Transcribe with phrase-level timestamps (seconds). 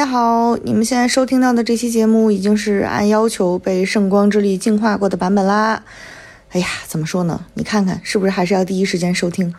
[0.00, 5.82] 家好，你们现在收听到的这期节目已经是按要求被圣光之力净化过的版本啦。
[6.52, 7.38] 哎呀，怎么说呢？
[7.52, 9.54] 你看看是不是还是要第一时间收听？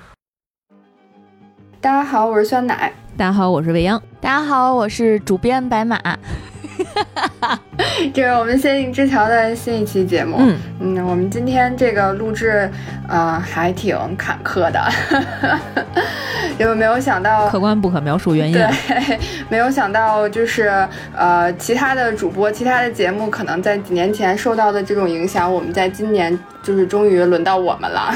[1.80, 2.92] 大家好，我是酸奶。
[3.16, 4.02] 大家好，我是未央。
[4.20, 6.02] 大家好，我是主编白马。
[8.14, 10.38] 这是我们仙境之桥的新一期节目。
[10.40, 12.70] 嗯嗯，我们今天这个录制，
[13.08, 14.82] 呃，还挺坎坷的，
[16.58, 18.54] 因为没有想到客观不可描述原因。
[18.54, 18.68] 对，
[19.50, 28.16] 没有想到就是呃，其他的主播、其他的节目可能在几年前受到的这种影响，我们在今年就是终于轮到我们了。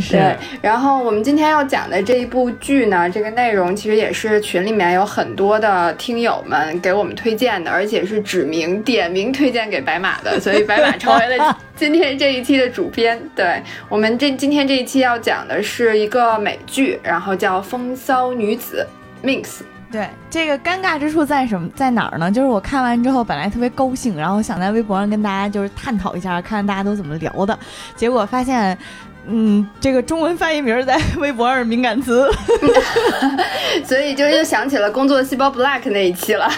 [0.00, 0.34] 是。
[0.62, 13.20] 然后我们今天要讲的这一部剧呢，这个内容其实也是群里面有很多的听友们给我们推荐的，而且是指名点名推荐给白马的，所以白马成为了 今天这一期的主编。
[13.34, 18.86] 对我们这今天这一期要讲的是一个美剧，然后叫《风骚女子》
[19.26, 19.60] Mix。
[19.90, 22.30] 对，这个尴尬之处在什么，在哪儿呢？
[22.30, 27.58] 就是我看完之后本来特别高兴，然后想在微博上跟大家就是探讨一下，看看大家都怎么聊的，
[27.96, 28.76] 结果发现。
[29.30, 32.28] 嗯，这个中文翻译名在 微博上是敏感词，
[33.84, 36.50] 所以就又想起了工作细胞 Black 那一期了。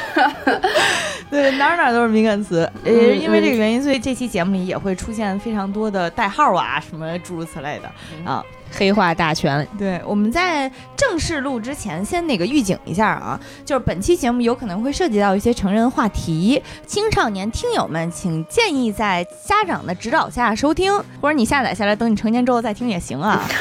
[1.30, 8.44] 对，哪哪都是敏感词，也是因为这个原因，所以这期节目里也会出现非常多的代号啊，什么诸如此类的啊。
[8.70, 9.66] 黑化大全。
[9.78, 23.42] 对，我们在正式录之前，先那个预警一下啊，就是本期节目有可能会涉及到一些成人话题，青少年听友们请建议在家长的指导下收听，或者你下载下来，等你成年之后再听也行啊。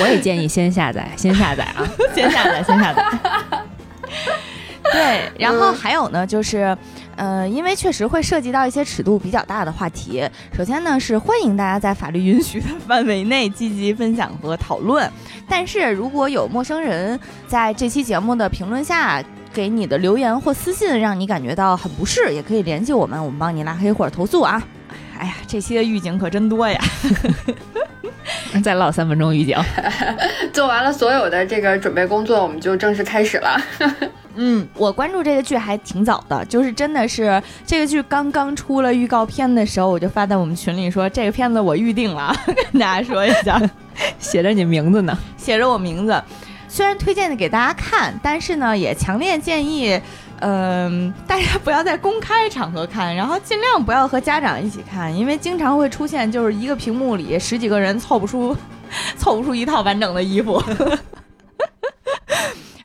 [0.00, 3.04] 我也建议先下载，先下载啊， 先下载，先下载。
[4.92, 6.76] 对，然后还有呢，就是。
[7.18, 10.24] 呃，因为确实会涉及到一些尺度比较大的话题。
[10.56, 15.10] 首先呢，是欢迎大家在法律允许的范围内积极分享和讨论。
[15.48, 19.20] 但是如果有陌生人在这期节目的评论下
[19.52, 24.62] 给你的留言或私信，让你感觉到很不适，也可以联系我们，我们帮你拉黑或者投诉啊。
[25.18, 26.80] 哎呀，这期的预警可真多呀！
[28.62, 29.56] 再唠三分钟预警。
[30.52, 33.60] 做完了所有的这个准备工作，我们就正式开始了。
[34.40, 43.60] 嗯，我关注这个剧还挺早的，就是真的是这个剧刚刚出了预告片的时候，我就发在我们群里说这个片子我预定了，跟大家说一下，
[44.20, 46.22] 写着你名字呢，写着我名字。
[46.68, 50.00] 虽然推荐的给大家看，但是呢，也强烈建议，
[50.40, 58.56] 嗯，大家不要在公开场合看，然后尽量不要和家长一起看，因为经常会出现就是一个屏幕里十几个人凑不出，
[59.16, 60.62] 凑不出一套完整的衣服。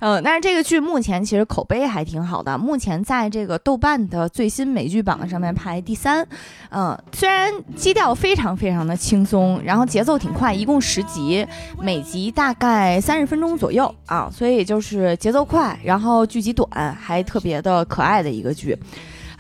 [0.06, 6.28] 嗯，但是这个剧目前其实口碑还挺好的，目前在这个豆瓣的最新美剧榜上面排第三。
[6.72, 11.48] 嗯，虽然基调非常非常的轻松，然后节奏挺快，一共十集，
[11.80, 18.78] 每集大概三十分钟左右啊，所以就是节奏快，然后剧集短，还特别的可爱的一个剧。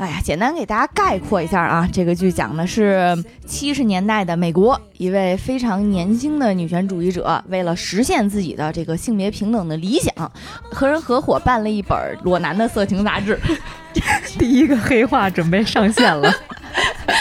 [0.03, 10.13] 哎呀，简单给大家概括一下啊，这个剧讲的是七十年代的美国，一位非常年轻的女权主义者，为了实现自己的这个性别平等的理想，
[10.73, 13.39] 和人合伙办了一本裸男的色情杂志。
[14.37, 16.29] 第一个黑化准备上线了。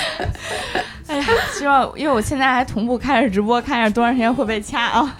[1.07, 5.17] 哎呀，希望因为我现在还同步开着直播，看一下多长时间会被掐啊。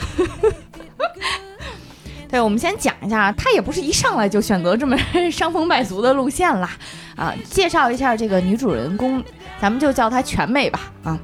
[2.33, 4.97] 对，我们先讲一下，他也不是一上来就选择这么
[5.31, 6.71] 伤风败俗的路线啦，
[7.15, 9.23] 啊，介绍一下这个女主人公，
[9.61, 11.19] 咱们就叫她全美吧，啊，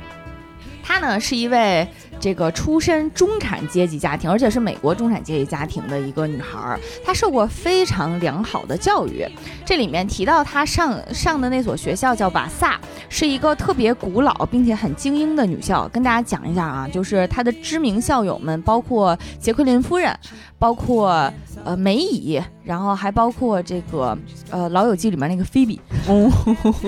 [0.83, 1.89] 她呢是一位。
[2.21, 9.27] 这个出身中产阶级家庭，而且是美国中产阶级家庭的一个女孩，她受过非常良好的教育。
[9.65, 15.89] 这里面提到她上上的那所学校叫瓦萨，是一个特别古老并且很精英的女校。
[15.89, 20.17] 跟大家讲一下啊，就是她的知名校友们，包括杰奎琳夫人，
[20.59, 21.33] 包括
[21.65, 24.17] 呃梅姨，然后还包括这个
[24.51, 25.81] 呃《老友记》里面那个菲比。
[26.07, 26.31] 哦，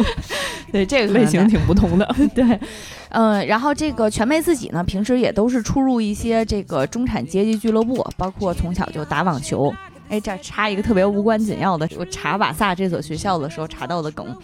[0.71, 2.07] 对，这个类型挺不同的。
[2.35, 2.61] 对。
[3.09, 9.73] 嗯，然后这个全妹自己呢，平时也都是出入一些这个中产阶级俱乐部，包括从小就打网球。
[10.11, 14.37] 哎，这插一个特别无关紧要的，我查瓦萨这所学校的时候查到的梗，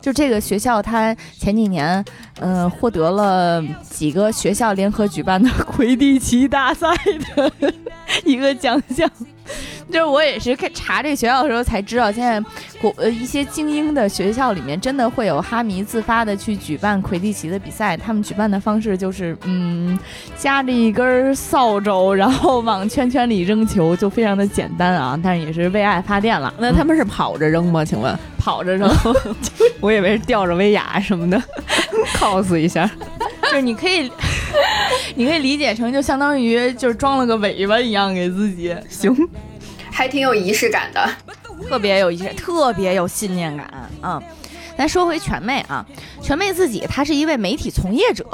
[0.00, 2.04] 就这个学校，它前几年，
[2.40, 6.88] 嗯，获得了几个学校联合举办的 魁地奇大赛
[7.36, 7.72] 的
[8.24, 9.08] 一个奖项。
[9.90, 12.40] 就是我也是看查这个学校的时候才知道，现在
[12.80, 17.96] 国呃一些精英的学校里面真的会有哈迷自发的去举办魁地奇的比赛。
[17.96, 19.98] 他们举办的方式就是，嗯，
[20.36, 26.52] 夹着一根扫帚，然后往圈圈里扔球，就非常的简单啊，但是也是为爱发电了。
[26.58, 27.84] 那他们是跑着扔吗？
[27.84, 28.90] 请问 跑着扔？
[29.80, 31.40] 我以为是吊着威亚什么的
[32.18, 32.90] ，cos 一下。
[33.42, 34.10] 就是你可以，
[35.14, 39.14] 你可以理解成就相当于就是装了个尾巴一样给自己行。
[39.90, 41.08] 还挺有仪式感的，
[41.68, 43.66] 特别有仪式，特别有信念感
[44.00, 44.22] 啊。
[44.76, 45.84] 咱说回全妹啊，
[46.20, 48.26] 全妹自己她是一位媒体从业者，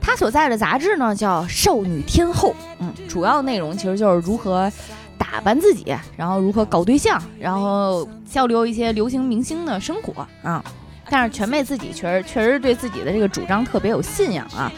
[0.00, 2.50] 她所在的杂志呢叫《少女天后》，
[2.80, 4.68] 嗯，主要内容其实就是如何
[5.16, 10.64] 打扮自己，然后如何搞对象，然后交流一些流行明星的生活啊。
[11.08, 14.72] 但是全妹自己确实确实对自己的这个主张特别有信仰啊，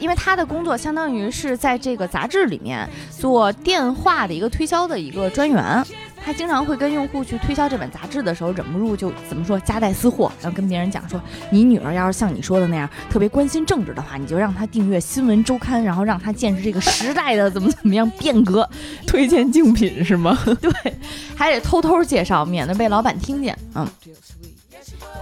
[0.00, 5.84] 因为他的工作相当于是在这个杂志里面做电话的一个推销的一个专员。
[6.24, 18.68] 他经常会跟用户去推销这本杂志的时候，忍不住就怎么说夹带私货，然后跟别人讲说，你女儿要是像你说的那样特别关心政治的话，你就让她订阅《新闻周刊》，然后让她见识这个时代的怎么怎么样变革，
[19.06, 20.36] 推荐竞品是吗？
[20.60, 20.72] 对，
[21.36, 23.56] 还得偷偷介绍，免得被老板听见。
[23.76, 23.86] 嗯。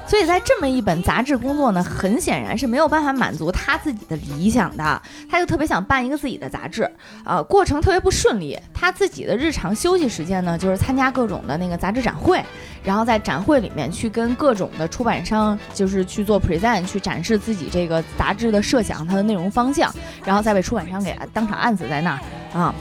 [0.06, 6.88] 所以在这么一本杂志工作呢，很显然是没有办法满足他自己的理想的，他就特别想办一个自己的杂志，
[7.24, 8.56] 呃，过程特别不顺利。
[8.74, 12.44] 他自己的日常休息时间呢，就是参加各种的那个杂志展会，
[12.82, 19.92] 然后在展会里面去跟各种的出版商，就是去做 present，去展示自己这个杂志的设想，它的内容方向，
[20.22, 22.74] 然后再被出版商给当场按死在那儿啊。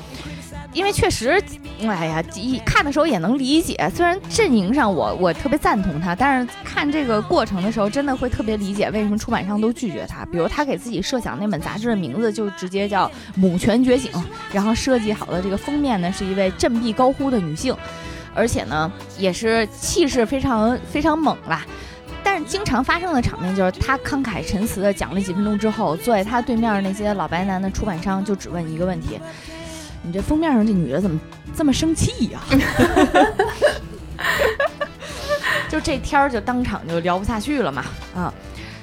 [0.74, 1.42] 因为确实，
[1.82, 3.76] 哎呀，一看的时候也能理解。
[3.96, 10.26] 虽然阵营上我我特别赞同他，但是看这个过程的时候，真的会特别理解为什么出版商都拒绝他。
[10.26, 14.12] 比如他给自己设想那本杂志的名字就直接叫《母权觉醒》，
[14.52, 17.76] 然后设计好的这个封面呢是一位振臂高呼的女性，
[18.34, 21.64] 而且呢也是气势非常非常猛啦。
[22.24, 29.20] 但是经常发生的场面就是他慷慨陈词的讲了几分钟之后，坐在他对面那些老白男的出版商就只问一个问题。
[30.04, 31.20] 你这封面上这女的怎么
[31.56, 32.42] 这么生气呀？
[35.70, 37.84] 就这天儿就当场就聊不下去了嘛
[38.16, 38.32] 啊！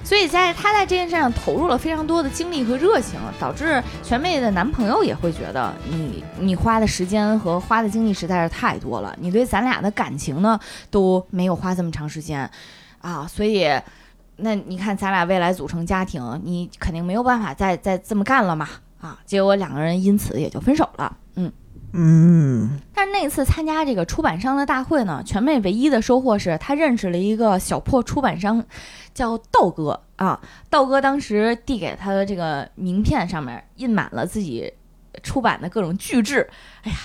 [0.02, 10.58] 所以在她在这件事上投入了非常多的精力和热情，导致全妹的男朋友也会觉得你你花的时间和花的精力实在是太多了，你对咱俩的感情呢
[10.90, 12.50] 都没有花这么长时间
[13.00, 13.25] 啊！
[13.32, 13.70] 所以
[14.37, 18.69] 那你看咱俩未来组成家庭，你肯定没有办法再再这么干了嘛。
[19.00, 21.17] 啊，结果两个人因此也就分手了。
[21.37, 21.52] 嗯
[21.93, 28.64] 嗯，但是那次参加这个出版商的大会呢，全妹唯一的收获是她认识了一个小破出版商，
[29.12, 30.41] 叫道哥啊。
[30.69, 34.73] 道哥当时递给他的这个名片上面印满了自己
[35.25, 36.49] 出版的各种巨制。
[36.82, 36.97] 哎呀，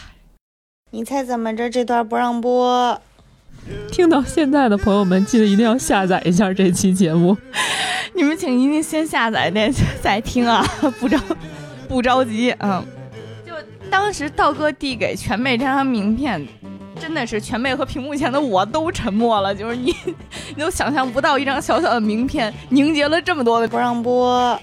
[0.91, 1.67] 你猜怎么着？
[1.67, 3.01] 这段不让播。
[3.89, 7.35] 听到现在的朋友们，记得一定要下载一下这期节目。
[8.13, 10.63] 你们请一定先下载再再听啊，
[10.99, 11.19] 不着。
[11.87, 12.83] 不着急，嗯，
[13.45, 13.53] 就
[13.89, 16.45] 当时道哥递给全妹这张名片，
[16.99, 19.53] 真的是全妹和屏幕前的我都沉默了。
[19.53, 19.95] 就是你，
[20.55, 24.59] 你都想象不到一张小小的名片凝结了这么多的不让播，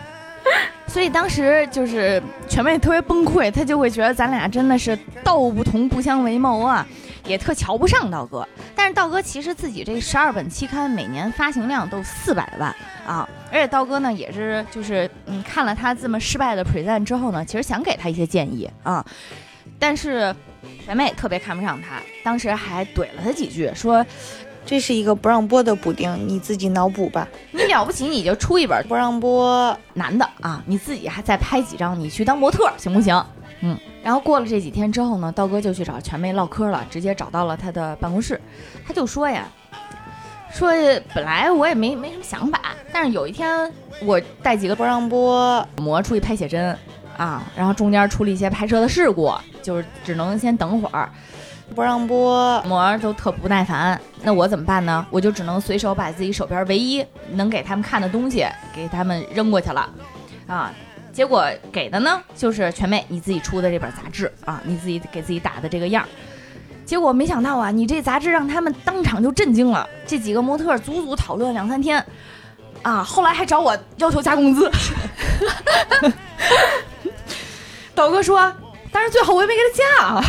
[0.86, 6.86] 所以当时就是全妹特别崩溃，她就会觉得咱俩真的是道不同不相为谋啊。
[7.30, 12.74] 也特瞧不上道哥，但是道哥其实自己这十二本期刊每年发行量都四百万
[13.06, 19.04] 啊，而且道哥呢也是就是嗯看了他这么失败的 present 之后呢，其实想给他一些建议啊，
[19.78, 20.34] 但是
[20.84, 24.04] 全妹特别看不上他，当时还怼了他几句，说
[24.66, 33.24] 这是一个不让播的补丁，你自己脑补吧，你了不起你就出一本不让播男的啊，你自己还再拍几张，你去当模特行不行？
[33.60, 33.78] 嗯。
[34.02, 38.40] 然后过了这几天之后呢，道哥就去找全妹唠嗑了，直接找到了他的办公室。
[38.86, 39.46] 他就说呀，
[40.50, 40.70] 说
[41.14, 42.60] 本来我也没没什么想法，
[42.92, 43.70] 但是有一天
[44.02, 46.76] 我带几个不让播模出去拍写真
[47.16, 51.10] 啊，然后中间出了一些拍摄的事故，就是只能先等会儿，
[51.74, 54.00] 不让播模都特不耐烦。
[54.22, 55.06] 那我怎么办呢？
[55.10, 59.88] 我就只能随手把自己手边唯一能给他们看的东西给他们扔过去了，
[60.46, 60.72] 啊。
[61.12, 66.06] 结果给的呢，就是全妹你自己出的这本杂志啊，你自己给自己打的这个样。
[66.84, 69.88] 结果没想到啊，你这杂志让他们当场就震惊了。
[70.06, 72.04] 这几个模特足足讨论两三天，
[72.82, 74.70] 啊，后来还找我要求加工资。
[77.94, 78.52] 导哥说，
[78.90, 80.24] 但是最后我也没给他加啊。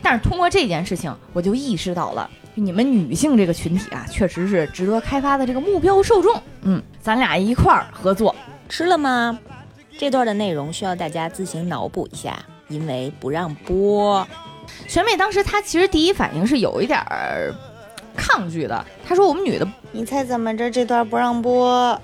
[0.00, 6.40] 但是通过这件事情，我就意识到了，你们女性这个群体啊，确实是值得开发的这个目标受众。
[6.62, 8.34] 嗯，咱俩一块儿合作，
[8.68, 9.38] 吃了吗？
[9.98, 12.38] 这段的内容需要大家自行脑补一下，
[12.68, 14.24] 因为不让播。
[14.86, 17.52] 全美当时她其实第一反应是有一点儿
[18.16, 20.70] 抗拒的，她说：“我们女的，你猜怎么着？
[20.70, 22.00] 这段不让播。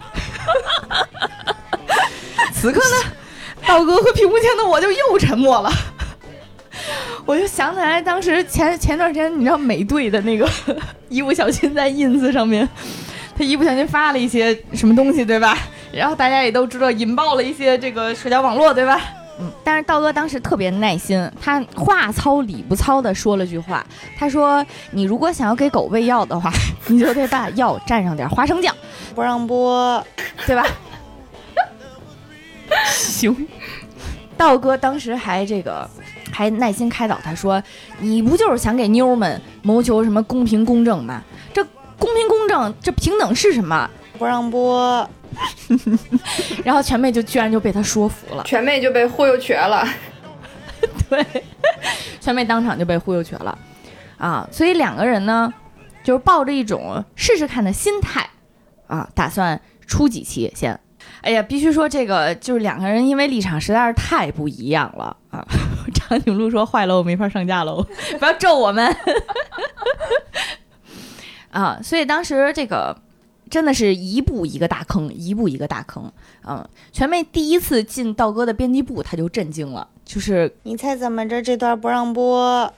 [2.52, 3.12] ”此刻呢，
[3.66, 5.72] 道哥和屏幕前的我就又沉默了。
[7.24, 10.46] 我就想起来，当时前前段时间，你知道美队的那个
[11.08, 12.68] 一不小心在 ins 上面，
[13.36, 15.56] 他一不小心发了一些什么东西，对吧？
[15.92, 19.00] 然后大家也都知道引爆了一些这个社交网络，对吧？
[19.40, 23.86] 嗯，但是道哥当时特别耐心，他话糙理不糙的说了句话，
[24.18, 26.52] 他说：“你如果想要给狗喂药的话，
[26.88, 28.74] 你就得把药蘸上点花生酱，
[29.14, 30.04] 不让播，
[30.44, 30.66] 对吧？”
[32.90, 33.46] 行，
[34.36, 35.88] 道哥当时还这个
[36.32, 37.62] 还耐心开导他说
[38.00, 41.22] ：“你不就是想给妞们谋求什么公平公正吗？
[41.54, 41.64] 这
[41.96, 45.08] 公平公正，这平等是什么？”不让播，
[46.64, 49.86] 然后全妹就居然就被他说服了，全妹就被忽悠瘸了。
[51.08, 51.24] 对，
[52.20, 53.56] 全妹当场就被忽悠瘸了
[54.18, 54.46] 啊！
[54.52, 55.52] 所以两个人呢，
[56.02, 58.28] 就是抱着一种试试看的心态
[58.88, 60.78] 啊，打算出几期先。
[61.22, 65.44] 哎呀，必须说这个就是两个人因为立场实在是太不一样了啊！
[65.94, 67.86] 长颈鹿说坏了，我没法上架喽，
[68.18, 68.94] 不要咒我们
[71.50, 71.80] 啊！
[71.82, 72.96] 所以当时这个。
[73.50, 76.10] 真的是一步一个大坑，一步一个大坑。
[76.46, 81.42] 嗯，全妹第一次进道哥的编辑部，他就震惊了，就是你猜怎么着？
[81.42, 82.72] 这段不让播，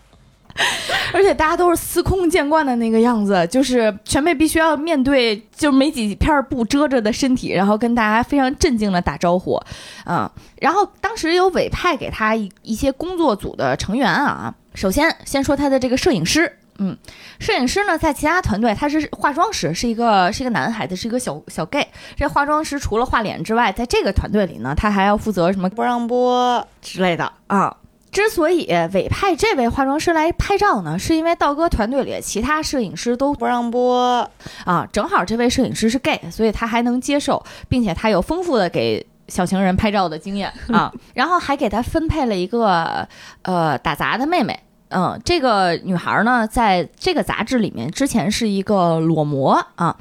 [1.13, 9.61] 而且大家都是司空见惯的那个样子，就是全妹必须要面对就没几片布遮着的身体，然后跟大家非常镇静的打招呼。
[10.07, 16.57] 嗯，然后当时有委派给他一一些工作组的成员啊，首先先说他的这个摄影师。
[16.83, 16.97] 嗯，
[17.39, 21.87] 摄影师呢，在其他团队他是化妆师，是一个是一个男孩子，是一个小小 gay。
[22.17, 27.77] 这化妆师除了画脸之外，在这个团队里呢，他还要负责什么不让播之类的啊。
[28.11, 34.29] 之所以委派这位化妆师来拍照呢，是因为道哥团队里其他摄影师都不让播
[34.65, 40.91] 啊，正好这位摄影师是 gay，所以他还能接受，并且他有丰富的给小情人拍照的经验啊。
[41.13, 43.07] 然后还给他分配了一个
[43.43, 44.59] 呃打杂的妹妹。
[44.91, 49.97] 嗯，这个女孩呢，在这个杂志里面之前是一个裸模啊，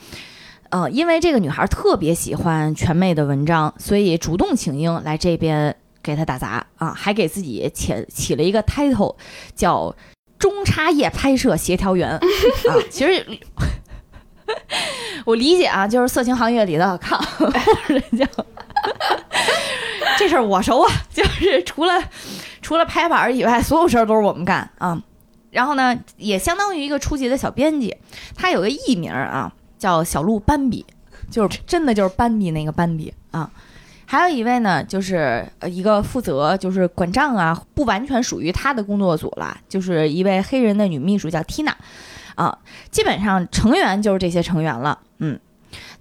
[0.70, 9.16] 呃，因为这个女孩特别喜欢全妹的文章，所以主动请缨来这边给她打杂啊，还给自己起起了一个 title，
[9.56, 9.96] 叫
[10.40, 12.20] 中插页拍摄协调员啊。
[12.90, 13.24] 其实
[15.24, 17.20] 我理解啊，就是色情行业里的看
[17.86, 18.28] 人家
[20.18, 22.04] 这事儿我熟啊，就是除了。
[22.70, 25.02] 除了拍板以外，所有事儿都是我们干啊。
[25.50, 27.98] 然后呢，也相当于一个初级的小编辑。
[28.36, 30.86] 他有个艺名啊，叫小鹿斑比，
[31.32, 33.50] 就是真的就是斑比那个斑比啊。
[34.06, 41.74] 还有一位呢，就是呃一个负责就是管账啊，不完全属于他的工作组了，就是一位黑人的女秘书叫 Tina
[42.36, 42.56] 啊。
[42.92, 45.00] 基本上成员就是这些成员了。
[45.18, 45.40] 嗯，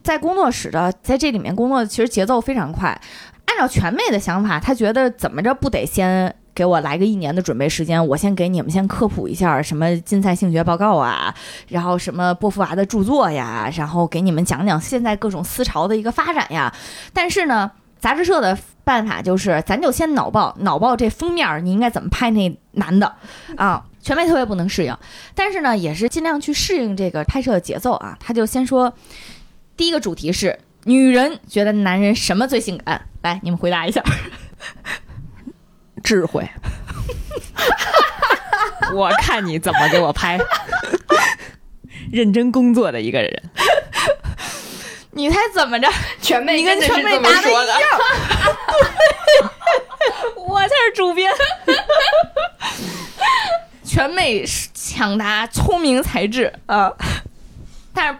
[0.03, 3.01] 在工作室的在这里面工作，其实节奏非常快。
[3.47, 6.35] 按照全妹的想法，她觉得怎么着不得先。
[6.59, 11.33] 给我来个一年的准备时间，我先给你们先科普一下什么金赛性学报告啊，
[11.69, 16.75] 然后什么波伏娃的著作呀，然后给你们讲讲现在各种思潮的一个发展呀。
[17.13, 23.15] 但是呢，杂志社的办法就是，咱就先脑爆，脑爆这封面你应该怎么拍那男的
[23.57, 24.93] 啊，全妹特别不能适应，
[25.37, 28.17] 但是呢，也是尽量去适应这个拍摄节奏啊。
[28.19, 28.93] 他就先说，
[29.77, 33.03] 第一个主题是女人觉得男人什么最性感？
[33.23, 34.03] 来，你们回答一下。
[36.03, 36.49] 智慧，
[38.95, 40.39] 我看你怎么给我拍。
[42.11, 43.43] 认真工作的一个人，
[45.11, 45.87] 你猜怎么着？
[46.23, 48.01] 全妹，你跟全妹答的一样。
[50.37, 51.31] 我才是主编。
[53.85, 56.91] 全妹抢答聪明才智啊，
[57.93, 58.19] 但是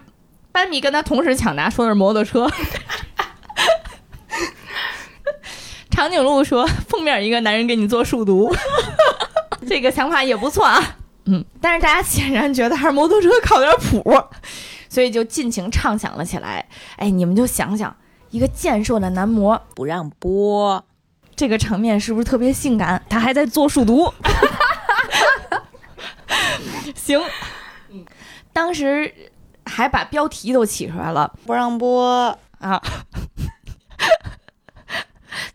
[0.53, 2.47] 班比跟他同时抢答说的是摩托车。
[5.99, 8.55] 长颈鹿说：“封面一个男人给你做数独，
[9.69, 10.81] 这个想法也不错啊。
[11.25, 14.17] 嗯，但是大家显然觉得还是摩托车靠点谱，
[14.89, 16.65] 所以就尽情畅想了起来。
[16.99, 17.93] 哎，你们就想想，
[18.31, 20.85] 一个健硕的男模不让播，
[21.35, 23.03] 这个场面是不是特别性感？
[23.09, 24.15] 他还在做数独。
[26.95, 27.21] 行，
[28.53, 29.13] 当时
[29.65, 32.81] 还把标题都起出来了，不让播啊。”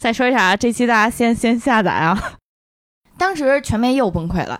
[0.04, 2.34] 再说一下啊，这期大家先先下载啊。
[3.18, 4.60] 当时全妹又崩溃了，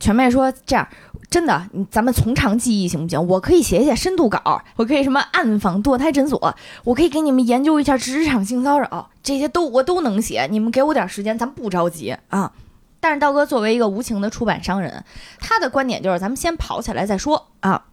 [0.00, 0.88] 全妹说：“这样，
[1.30, 3.24] 真的，咱们从长计议行不行？
[3.28, 10.48] 我可以写写深度稿，我可以什么暗访堕胎诊所，我可以给你们研究一下职场性骚扰，这些都我都能写。
[10.50, 12.50] 你们给我点时间，咱不着急啊。
[12.98, 15.04] 但是道哥作为一个无情的出版商人，
[15.38, 17.84] 他的观点就是咱们先跑起来再说啊。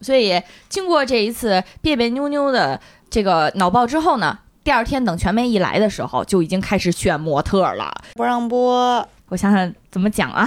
[0.00, 7.88] 所以经过这一次别别扭扭的这个脑爆之后呢？”第二天等全妹一来的时候，就已经开始选模特了。
[8.14, 10.44] 不让播，我想想怎么讲啊？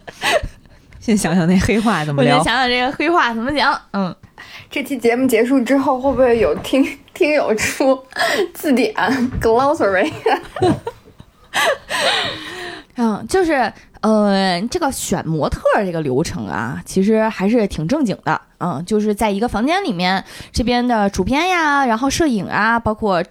[1.00, 2.36] 先想想那黑话怎么聊。
[2.36, 3.80] 我先想想这个黑话怎么讲。
[3.94, 4.14] 嗯，
[4.70, 7.98] 这期节目结束之后，会不会有听 听友出
[8.52, 8.92] 字典
[9.40, 10.12] glossary？
[13.02, 18.38] 嗯，就是呃，这个选模特这个流程啊，其实还是挺正经的。
[18.58, 23.24] 嗯，就是在一个房间里面，这边的主编呀，然后摄影啊，包括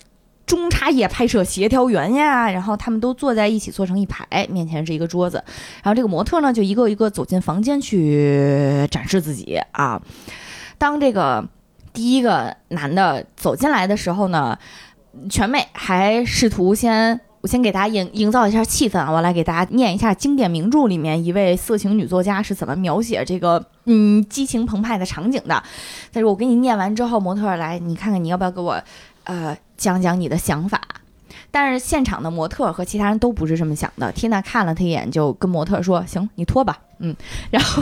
[0.47, 5.43] 中插页拍摄协调员呀，然后他们都坐在一起，坐成一排，面前是一个桌子，
[5.83, 10.01] 然后这个模特呢，就一个一个走进房间去展示自己啊。
[10.79, 11.47] 当这个
[11.93, 14.57] 第一个男的走进来的时候呢，
[15.29, 17.21] 全美还试图先。
[17.41, 25.63] 我先给大家营营造一下气氛啊，我来给大家念一下经典名著里面一位色情女作家是怎么描写这个嗯激情澎湃的场景的。
[26.11, 28.81] 但是我给你念完之后，模特来，你看看你要不要给我
[29.23, 30.81] 呃讲讲你的想法？
[31.51, 34.11] 但是现场的模特和其他人都不是这么想的。
[34.11, 37.15] 缇娜看了他一眼，就跟模特说：“行，你脱吧。”嗯，
[37.49, 37.81] 然后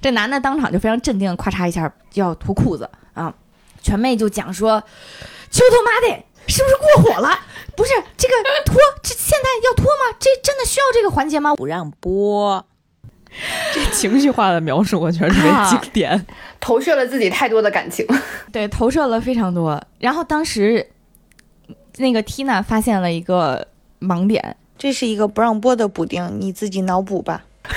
[0.00, 3.34] 这男的当场就非常镇定，咔嚓一下就要脱裤子啊。
[3.82, 4.80] 全妹就讲说
[5.50, 7.30] ：“求他妈的，是不是过火了？
[7.76, 8.34] 不是这个
[8.66, 10.16] 脱，这现在要脱吗？
[10.18, 11.54] 这真的需要这个环节吗？
[11.54, 12.66] 不让播。
[13.72, 16.26] 这情绪化的描述，我觉得特别经典。
[16.60, 18.04] 投射了自己太多的感情。
[18.52, 19.80] 对，投射了非常多。
[20.00, 20.84] 然后当时
[21.98, 23.68] 那个 Tina 发现了一个
[24.00, 27.44] 盲点，这是一个不让播的补丁，你自己脑补吧。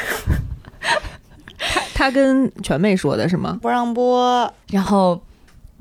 [1.93, 3.59] 他跟全妹说的是吗？
[3.61, 5.21] 不让播，然后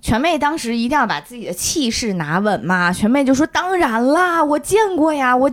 [0.02, 2.92] 全妹当时一定要把自己的气势拿稳嘛。
[2.92, 5.50] 全妹就说：“当然啦，我见过呀，我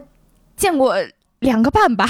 [0.58, 0.96] 见过
[1.40, 2.06] 两个半吧。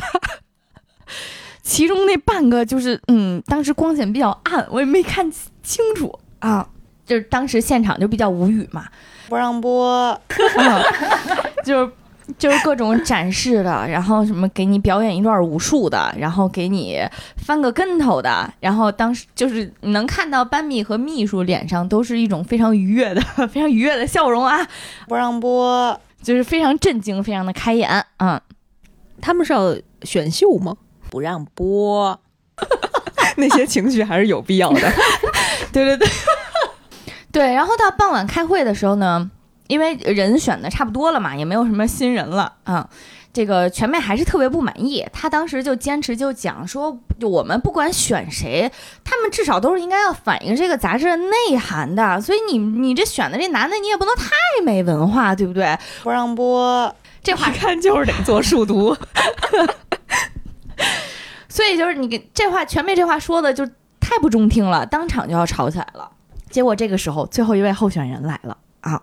[1.62, 5.30] 其中那半个就是，嗯，当时光线比较暗，我也没看
[5.62, 6.68] 清楚啊。
[7.06, 8.88] 就是当时现场就比较无语嘛，
[9.28, 10.82] 不让播， 嗯，
[11.66, 11.92] 就是
[12.38, 17.00] 就是各种展示的，然后什么给你表演一段武术的，然后给你
[17.38, 24.68] 翻个跟头的，然后当时就是你能看到班米和秘书脸上都是一种非常愉悦的、 非常愉悦的笑容啊，
[25.08, 28.40] 不让播，就是非常震惊、非常的开眼，嗯，
[29.22, 30.76] 他们是要选秀吗？
[31.10, 32.20] 不让播，
[33.38, 34.92] 那些情绪还是有必要的。
[35.72, 36.08] 对 对对，
[37.32, 37.54] 对。
[37.54, 39.32] 然后到傍晚开会的时候呢，
[39.70, 42.90] 因为人选的差不多了嘛，也没有什么新人了啊。
[43.32, 48.72] 这个全妹还是特别不满意，她当时就坚持就讲说，就我们不管选谁，
[49.04, 52.20] 他们至少都是应该要反映这个杂志的内涵的。
[52.20, 54.32] 所以你你这选的这男的，你也不能太
[54.64, 55.78] 没文化，对不对？
[56.02, 58.98] 不让播，这话一看就是得做数独。
[61.48, 63.64] 所以就是你给这话全妹这话说的就
[64.00, 66.10] 太不中听了，当场就要吵起来了。
[66.50, 69.00] 结果这个时候，最后一位候选人来了啊！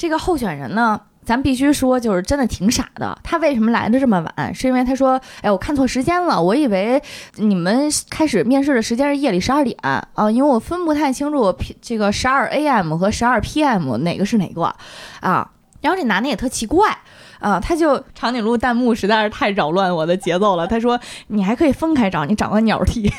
[0.00, 3.18] 这个候选人呢，咱必须说，就是真的挺傻的。
[3.22, 4.54] 他为什么来的这么晚？
[4.54, 7.02] 是因为他说：“哎，我看错时间了，我以为
[7.36, 12.96] 你们开始面试的时间是夜里十二点啊，因为我分不太清楚 p 这个十二 a.m.
[12.96, 13.98] 和十二 p.m.
[13.98, 14.74] 哪个是哪个
[15.20, 15.50] 啊。”
[15.82, 16.96] 然后这男的也特奇怪。
[17.38, 20.66] 啊，他就长颈鹿弹幕实在是太扰乱我的节奏了。
[20.66, 23.12] 他说：“你还可以分开找，你找个鸟替。”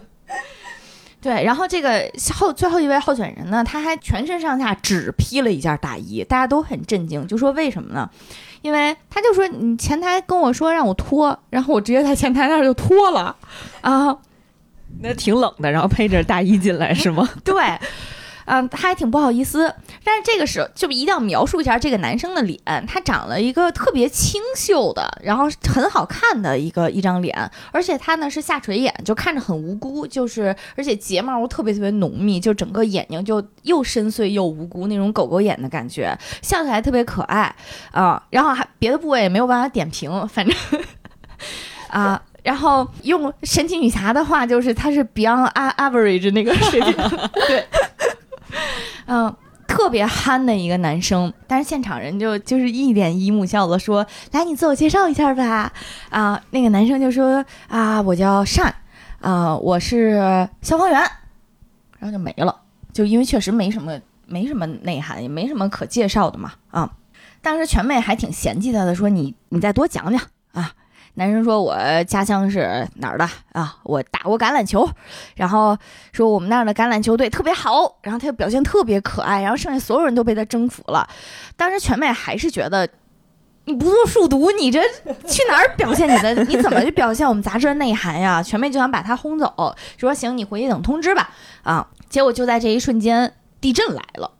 [1.20, 8.08] 对，然后这个后最后一位候选人呢，他还全身上下只披了一件大衣，大家都很震惊，就说为什么呢？
[8.62, 13.34] 因为他就说你前台跟我说让我脱，然后我直接在前台那儿就脱了
[13.80, 14.16] 啊，
[15.00, 17.28] 那挺冷的，然后配着大衣进来是吗？
[17.44, 17.54] 对。
[18.50, 37.54] 嗯，他还挺不好意思，但是这个时候就一定要描述一下这个男生的脸，他长了一个特别清秀的，然后很好看的一个一张脸，而且他呢是下垂眼，就看着很无辜，就是而且睫毛特别特别浓密，就整个眼睛就又深邃又无辜那种狗狗眼的感觉，笑起来特别可爱
[37.92, 40.56] 啊，然后还别的部位也没有办法点评，反正
[41.90, 42.22] 啊。
[42.44, 46.94] 然后用神奇女侠的话，就是他是 beyond average 那个水平，
[47.46, 47.66] 对。
[49.08, 49.34] 嗯，
[49.66, 55.72] 特别憨的一个男生，但是现场人就就是一脸姨母笑的说：“来，你自我介绍一下吧。”
[56.10, 58.74] 啊，那个男生就说：“啊，我叫善，
[59.20, 61.00] 啊，我是消防员。”
[61.98, 62.54] 然后就没了，
[62.92, 66.52] 就因为确实没什么没什么内涵，也没什么可介绍的嘛。
[66.70, 66.92] 啊，
[67.40, 70.20] 当时全妹还挺嫌弃他的，说：“你你再多讲讲
[70.52, 70.72] 啊。”
[71.18, 73.76] 男生说：“我家乡是哪儿的啊？
[73.82, 74.88] 我打过橄榄球，
[75.34, 75.76] 然后
[76.12, 81.08] 说我们那儿的橄榄球队特别好，然后他就表现特别可爱，然后剩下所有人都被他征服了。
[81.56, 82.88] 当时全妹还是觉得
[83.64, 84.80] 你不做数独，你这
[85.26, 86.32] 去哪儿表现你的？
[86.44, 88.40] 你怎么去表现我们杂志的内涵呀？
[88.40, 91.30] 全妹就想把他轰走，说行，你回去等通知吧。
[91.64, 94.30] 啊，结果就在这一瞬间，地震来了。”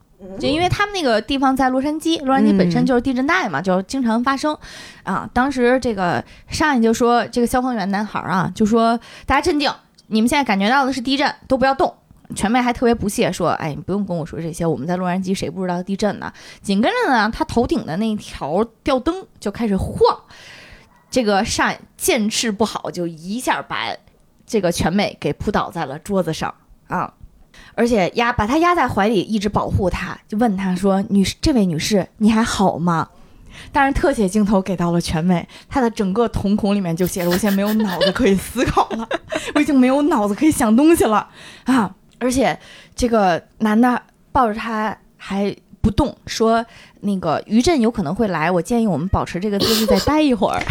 [0.40, 4.56] 就因为他们那个地方在洛杉矶，洛杉矶本身就是地震带嘛，就经常发生。
[5.04, 9.72] 啊，当时这个上来就说，这个消防员男孩啊，就说大家镇静，
[10.08, 11.94] 你们现在感觉到的是地震，都不要动
[12.34, 20.18] 全妹还特别不屑说：“哎，你不用跟我说这些，我们在洛杉矶谁不知道地震呢？”紧跟着呢，他头顶的那条吊灯就开始晃，
[21.10, 23.86] 这个上见势不好，就一下把
[24.46, 26.52] 这个全妹给扑倒在了桌子上
[26.88, 27.14] 啊！
[27.74, 33.08] 而且压把她压在怀里，一直保护她，就问她说：“女士，这位女士，你还好吗？”
[33.72, 39.08] 但是特写镜头给到了全美，她的整个瞳孔里面就写着：“我现在没有脑子可以思考了，
[39.54, 41.28] 我已经没有脑子可以想东西了
[41.64, 42.58] 啊！”而且
[42.94, 44.00] 这个男的
[44.32, 46.64] 抱着她还不动，说
[47.00, 50.62] ：“那个余震有可能会来，我建议我们保持这个姿势再待一会儿。”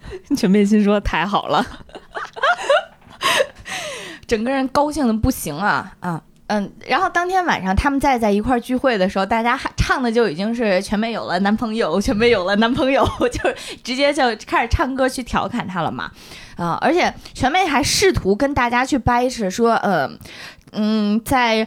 [0.36, 1.64] 全妹心说太好了，
[4.26, 6.20] 整个人高兴的不行啊啊！
[6.48, 16.10] 嗯，然后当天晚上他们再在一块儿聚会的时候，大家还唱的就已经是全妹有了男朋友，全妹有了男朋友， 就是直接就开始唱歌去调侃他了嘛，
[16.56, 20.06] 啊、而且全妹还试图跟大家去掰扯说，呃，
[20.72, 21.66] 嗯，在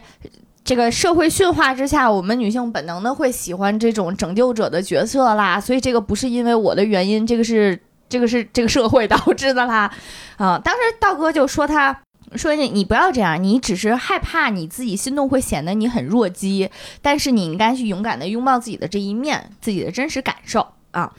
[0.62, 7.76] 这个社会驯化之下，我们女性本能的会喜欢这种拯救者的角色啦，所以这个不是因为我的原因，这个是
[8.08, 9.92] 这个是这个社会导致的啦，
[10.36, 11.98] 啊、当时道哥就说他。
[12.36, 21.12] 说你你不要这样，你只是害怕你自己心动会显得你很弱鸡，但是你应该去勇敢的拥抱自己的这一面，自己的真实感受啊。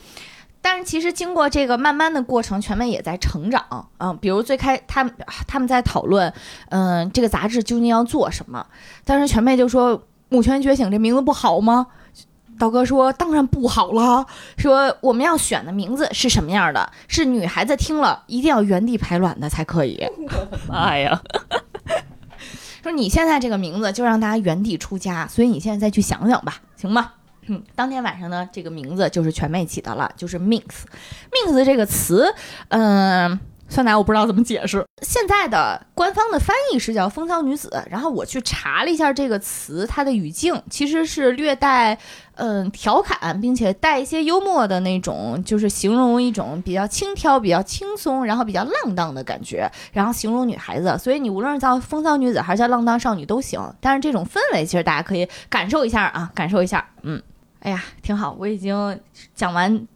[0.62, 4.12] 但是其实经过这个慢慢的过程，全妹也在成长啊。
[4.20, 5.12] 比如最开他们
[5.46, 6.32] 他们在讨论，
[6.68, 8.66] 嗯、这个杂志究竟要做什么？
[9.04, 11.86] 当时全妹就说《母权觉醒》这名字不好吗？
[12.60, 14.26] 道哥说：“当然不好了。
[14.58, 16.92] 说我们要选的名字是什么样的？
[17.08, 20.06] 是女孩子听了一定要原地排卵的才可以。
[20.68, 21.20] 妈 呀！
[22.82, 27.12] 说你现在这个名字就让大家原地出家，所以你现在再去想想吧，行吗？
[27.46, 30.62] 嗯，当天晚上呢，这个名字就是全妹起的了，就是 mix。
[31.32, 32.32] mix 这个词，
[32.68, 34.84] 嗯、酸奶我不知道怎么解释。
[35.00, 41.96] 现在的官方的翻译是叫风骚女子，然后我去查了一下这个词，它的语境其实是略带
[42.34, 50.98] 嗯调侃，并且带一些幽默的那种，就是形容一种比较轻佻、比较轻松，然后比较浪荡的感觉，然后形容女孩子。
[50.98, 56.84] 所以你无论是叫风骚女子还是叫浪荡少女都行，但是这种氛围其实大家可以感受一下啊，感受一下。
[57.02, 57.22] 嗯，
[57.60, 59.00] 哎呀，挺好，我已经
[59.34, 59.86] 讲完。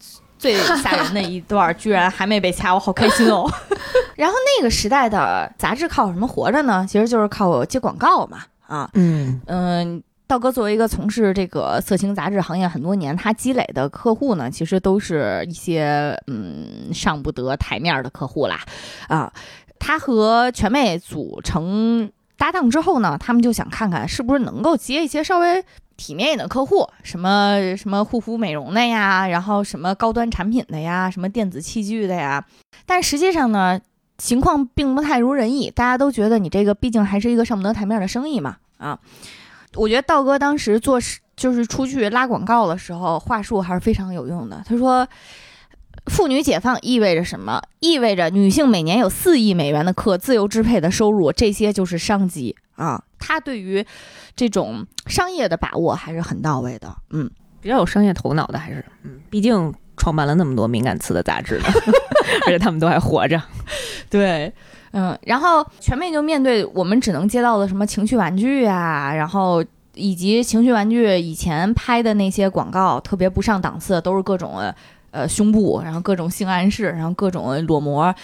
[0.44, 3.50] 最吓人的一段居然还没被掐，我好开心哦！
[4.14, 6.85] 然后那个时代的杂志靠什么活着呢？
[6.87, 18.61] 其实就是靠接广告嘛，啊，嗯嗯，道哥作为一个从事这个色情杂志行业很多年，他积累的客户呢，其实都是一些嗯上不得台面的客户啦，
[19.09, 19.33] 啊，
[19.78, 22.11] 他和全妹组成
[22.44, 25.64] 搭档之后呢，他们就想看看是不是能够接一些稍微
[25.96, 32.44] 体面一点的客户，什么什么护肤美容的呀，然后什么高端产品的呀，什么电子器具的呀，
[32.85, 33.80] 但实际上呢。
[34.16, 38.96] 情况并不太如人意，大家都觉得你这个毕竟还是一个上不得台面的生意嘛，啊，
[39.74, 44.62] 我觉得道哥当时做事就是出去拉广告的时候，话术还是非常有用的。
[44.64, 45.07] 他说，
[46.06, 47.62] 妇女解放意味着什么？
[47.80, 53.02] 意味着女性每年有四亿美元的可自由支配的收入，这些就是商机啊。
[53.18, 53.84] 他对于
[54.36, 57.30] 这种商业的把握还是很到位的，嗯。
[57.60, 61.64] 比较有商业头脑的还是，嗯，毕竟创办了那么多敏感词的杂志呢，
[62.44, 63.40] 而且他们都还活着。
[64.10, 64.52] 对，
[64.92, 69.64] 嗯，然后全面就面对我们只能接到的什么情趣玩具啊，然后
[69.94, 74.60] 以及情趣玩具以前拍的那些广告，特别不上档次，都是各种
[75.14, 78.14] 呃胸部，然后各种性暗示，然后各种裸模。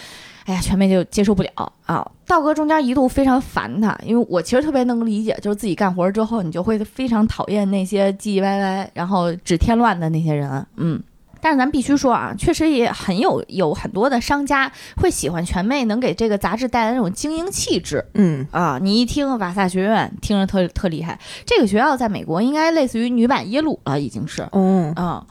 [0.45, 2.05] 哎呀，全妹就接受不了啊！
[2.25, 11.01] 道哥中间一度非常烦他，因为我其实特别能理解，就是自己干活之后，你就会非常讨厌那些唧唧歪歪，然后只添乱的那些人，嗯。
[11.43, 18.77] 但是咱必须说啊，确实也很有有很多的商家会喜欢全妹能给这个杂志带来那种精英气质嗯，啊！
[18.79, 25.25] 你一听瓦萨学院，听着特特厉害，这个学校在美国应该类似于女版耶鲁了，已经是嗯，啊、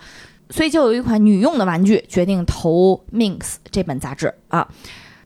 [0.51, 4.69] 所以就有一款女用的玩具决定投 Minx 这本杂志啊。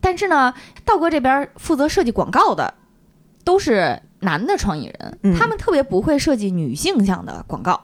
[0.01, 2.75] 但是呢，道哥这边负责设计广告的
[3.43, 7.83] 都是男的创意人，嗯他们特别不会设计女性向的广告。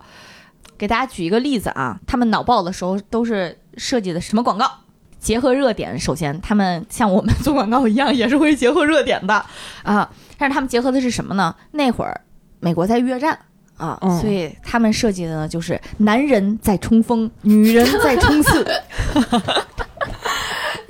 [0.77, 4.71] 给大家举一个例子啊，他们脑爆的时候都是设计的什么广告？
[5.19, 9.45] 结合热点，首先他们像我们做广告一样，也是会结合热点的
[9.83, 10.11] 啊。
[10.39, 11.55] 但是他们结合的是什么呢？
[11.73, 12.23] 那会儿
[12.61, 13.39] 美国在越战
[13.81, 18.63] 啊，嗯所以他们设计的呢就是男人在冲锋， 女人在冲刺。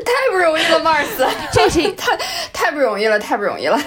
[0.02, 2.16] 太不容易了，Mars，这是 太
[2.52, 3.80] 太不容易了，太不容易了。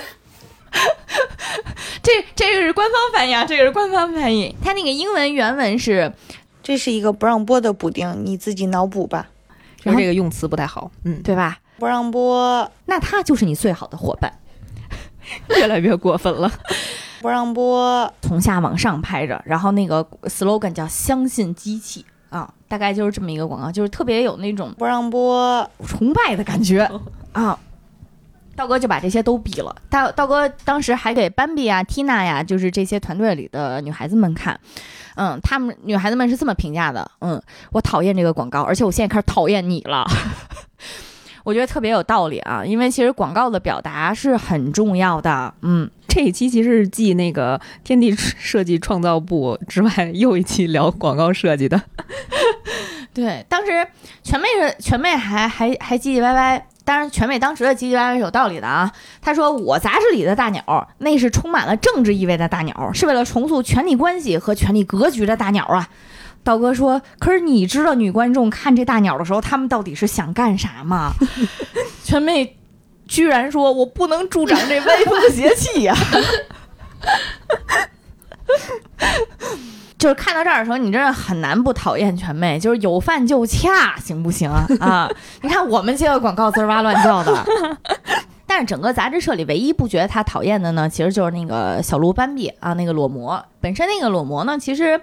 [2.02, 4.56] 这这个是官方翻译啊，这个是官方翻译。
[4.64, 6.12] 它那个英文原文是
[6.62, 9.28] 这是一个不让播的补丁，你自己脑补吧。
[9.84, 10.90] 然后这个用词不太好。
[11.04, 11.60] 嗯，对吧？
[11.78, 14.32] 不让播，那他就是你最好的伙伴。
[15.50, 16.52] 越来越过分了。
[17.24, 26.86] 不让播，从下往上拍着，然后那个 slogan 叫“相信机器”啊，大概就是这么一个广告，就是特别有那种不让播，崇拜的感觉
[27.32, 27.58] 啊。
[28.58, 29.74] 道哥就把这些都比了。
[29.90, 34.60] 道道哥当时还给斑比啊、Tina 呀，就是这些团队里的女孩子们看，
[35.16, 40.06] 嗯，她们女孩子们是这么评价的，嗯，我讨厌这个广告，而且我现在开始讨厌你了。
[41.44, 45.54] 我觉得特别有道理啊，因为其实广告的表达是很重要的。
[45.62, 51.82] 嗯，这一期其实是继那个天地设计创造部之外又一期聊广告设计的。
[53.14, 53.88] 对，当时
[54.24, 58.92] 全妹是全妹还还还唧唧歪歪，当然全妹当时的唧唧歪歪是有道理的啊。
[59.22, 65.90] 她说我杂志里的大鸟，那是充满了政治意味的大鸟，是为了重塑权力关系和权力格局的大鸟啊。
[66.44, 71.12] 道哥说：“可是你知道女观众看这大鸟的时候，他们到底是想干啥吗？”
[72.04, 72.58] 全妹
[73.08, 75.96] 居然说：“我不能助长这歪风邪气呀！”
[79.98, 82.60] 就是看到这儿的时候，你真的很难不讨厌全妹。
[82.60, 84.52] 就是有饭就掐，行不行
[84.82, 85.10] 啊？
[85.42, 87.46] 你看我们接个广告滋哇乱叫的，
[88.46, 93.42] 但是整个杂志社里唯一不觉得他讨厌的呢，其实就是那个小鹿斑比啊，那个裸模。
[93.62, 95.00] 本身那个裸模呢，其实。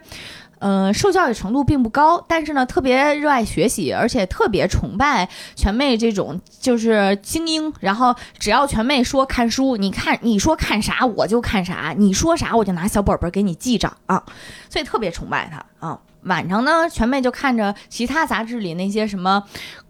[0.61, 7.73] 嗯，受教育程度并不高，但是呢，特别热爱学习，而且特别崇拜全妹这种就是精英。
[7.81, 14.23] 然后只要全妹说看书，你看你说看啥我就看啥，你说啥我就拿小本本给你记着啊，
[14.69, 15.99] 所以特别崇拜她啊。
[16.25, 19.43] 晚上呢，全妹就看着其他杂志里那些什么，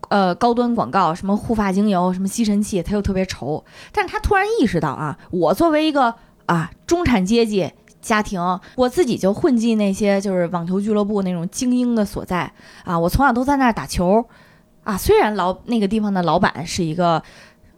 [0.09, 3.65] 呃，高端广告，什么护发精油，什么吸尘器，她又特别愁。
[3.91, 6.15] 但是她突然意识到啊，我作为一个
[6.47, 7.73] 啊中产阶级。
[8.01, 8.41] 家庭，
[8.77, 12.51] 我自己就混迹那些就是网球俱乐部那种精英的所在。
[12.85, 14.25] 啊，我从小都在那儿打球，
[14.85, 17.23] 啊，虽然老那个地方的老板是一个，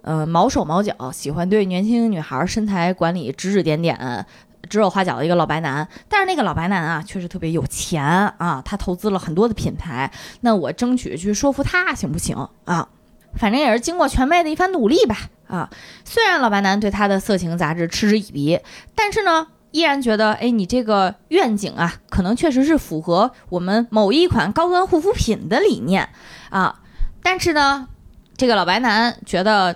[0.03, 4.25] 呃，毛手毛脚，喜欢对年轻女孩身材管理指指点点、
[4.71, 10.11] 指手画脚的一个老白男，但是那个老白男啊，确实特别有钱啊，他投资了很多的品牌，
[10.43, 12.37] 那我争取去说服他行不行？
[12.65, 12.89] 啊？
[13.35, 15.17] 反正也是经过全妹的一番努力吧，
[15.49, 15.69] 啊，
[16.05, 18.61] 虽然老白男对他的色情杂志嗤之以鼻，
[18.95, 19.49] 但是呢。
[19.73, 26.09] 依然觉得，哎，你这个愿景啊，可能确实是符合我们某一款高端护肤品的理念
[26.51, 26.81] 啊。
[27.23, 27.89] 但是呢，
[28.37, 29.75] 这个老白男觉得，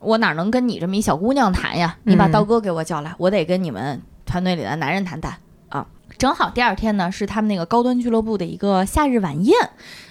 [0.00, 1.96] 我哪能跟你这么一小姑娘谈呀？
[2.04, 5.36] 你把刀哥给我叫来，我得跟你们团队里的男人谈谈
[5.68, 5.86] 啊。
[6.18, 9.54] 正好第二天呢，是他们那个高端俱乐部的一个夏日晚宴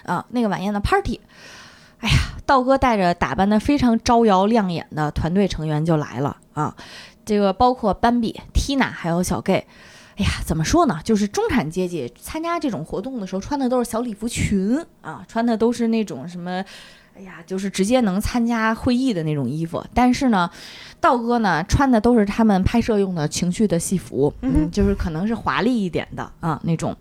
[0.05, 1.19] 啊，那个晚宴的 party。
[1.99, 6.75] 哎呀，道哥带着打扮的非常招摇亮眼的团队成员就来了啊。
[7.25, 9.65] 这个包括斑比、Tina 还有小 gay，
[10.17, 10.99] 哎呀，怎么说呢？
[11.03, 16.63] 就是中产阶级参加这种活动的时候，穿的都是小礼服裙啊，穿的都是那种什么，
[17.17, 19.83] 哎呀，就是直接能参加会议的那种衣服。
[19.93, 20.49] 但是呢，
[21.01, 26.95] 道哥呢穿的都是他们拍摄用的情绪的戏服，嗯，就是可能是华丽一点的啊那种。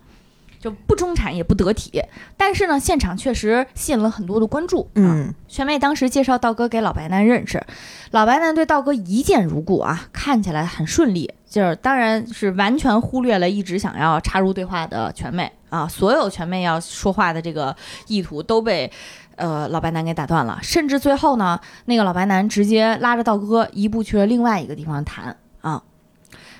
[0.65, 2.01] 就不中产也不得体，
[2.35, 4.89] 但是呢，现场确实吸引了很多的关注。
[4.95, 7.63] 嗯，全妹当时介绍道哥给老白男认识，
[8.09, 17.75] 老白男对道哥一见如故啊，看起来很顺利，就是当然是完全忽略了一直想要插入对话的全妹啊，所有全妹要说话的这个
[18.07, 18.91] 意图都被
[19.35, 25.83] 呃老白男给打断了，甚至最后呢，那个老白男直接拉着道哥一步去了另外一个地方谈啊。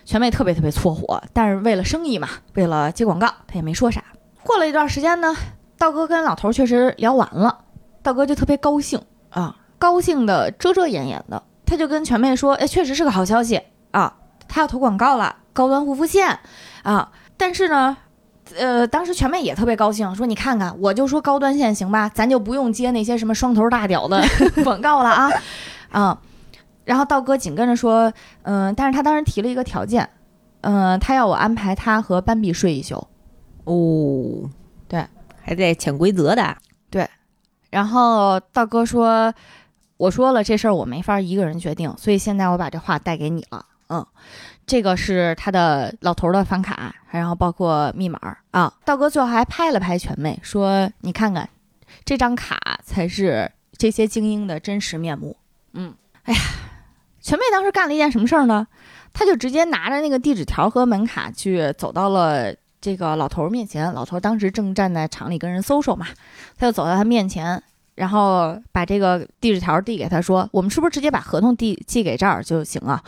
[0.05, 4.03] 全妹特别特别搓火，但是为了生意嘛，为了接广告，她也没说啥。
[4.43, 5.35] 过了一段时间呢，
[5.79, 7.57] 道哥跟老头确实聊完了，
[8.03, 14.15] 道哥就特别高兴啊，高兴的遮遮掩掩的，他就跟全妹说：“哎，确实是个好消息啊，
[14.47, 16.39] 他要投广告了，高端护肤线
[16.83, 17.97] 啊。”但是呢，
[18.55, 24.23] 呃，当时全妹也特别高兴，说：“你看看，我就说高端线行吧，咱就不用接那些什么双头大屌的
[24.63, 25.31] 广告了啊，
[25.89, 26.21] 啊。”
[26.85, 30.07] 然后道哥紧跟着说：“嗯，但是他当时提了一个条件，
[30.61, 33.07] 嗯，他要我安排他和斑比睡一宿。
[33.63, 34.49] 哦，
[34.87, 35.03] 对，
[35.41, 36.55] 还在潜规则的。
[36.91, 37.09] 对。
[37.71, 39.33] 然后道哥说
[39.97, 44.05] ：‘我说了这事儿我没法一个人决定，所以现在我把这话带给你了。’嗯，
[44.67, 48.71] 这个是他的老头的房卡，然后包括密码啊。
[48.85, 51.49] 道哥最后还拍了拍全妹，说：‘你看看，
[52.05, 55.35] 这张卡才是这些精英的真实面目。’
[55.73, 56.39] 嗯，哎呀。”
[57.25, 58.67] 全妹当时干了一件什么事儿呢？
[59.11, 63.91] 她就直接拿着那个地址条和门卡去走到了这个老头面前。
[63.95, 66.05] 老头当时正站在厂里跟人搜搜嘛，
[66.55, 67.59] 他就走到他面前，
[67.95, 73.01] 然后把这个地址条递给他，说：“我们是不是直接把合同递寄给这儿就行了？”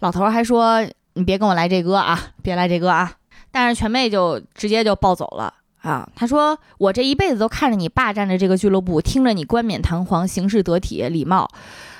[0.00, 3.12] 老头还说：“你别跟我来这哥啊，别来这哥啊！”
[3.52, 5.52] 但是全妹就直接就抱走了
[5.82, 6.08] 啊。
[6.16, 11.46] 他说：“我这一辈子都看着你霸占着这个俱乐部，听着你冠冕堂皇、行事得体、礼貌。”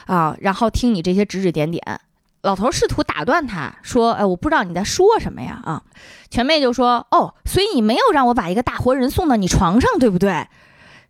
[0.09, 2.01] 啊，然后听你这些指指点点，
[2.41, 5.83] 老头试图打断他说：“哎，我不知道你在说什么呀啊！”
[6.31, 10.47] 全妹就说：“哦，所以你没有让我把一个大活人送到你床上，对不对？”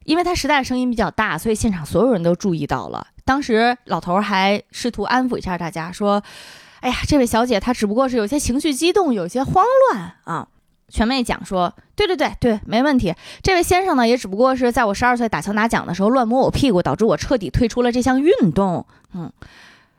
[0.05, 3.07] 因为他实在声音比较大，所以现场所有人都注意到了。
[3.25, 6.23] 当时老头还试图安抚一下大家说
[6.81, 10.49] ：“哎呀，这位小姐她只不过是有些情绪激动，有些慌乱啊。”
[10.89, 13.15] 全妹讲说：“对对对对，没问题。
[13.43, 19.33] 这位先生呢，也只不过是在我十二岁打球拿奖的时候乱摸我屁股，导致我彻底退出了这项运动。”嗯。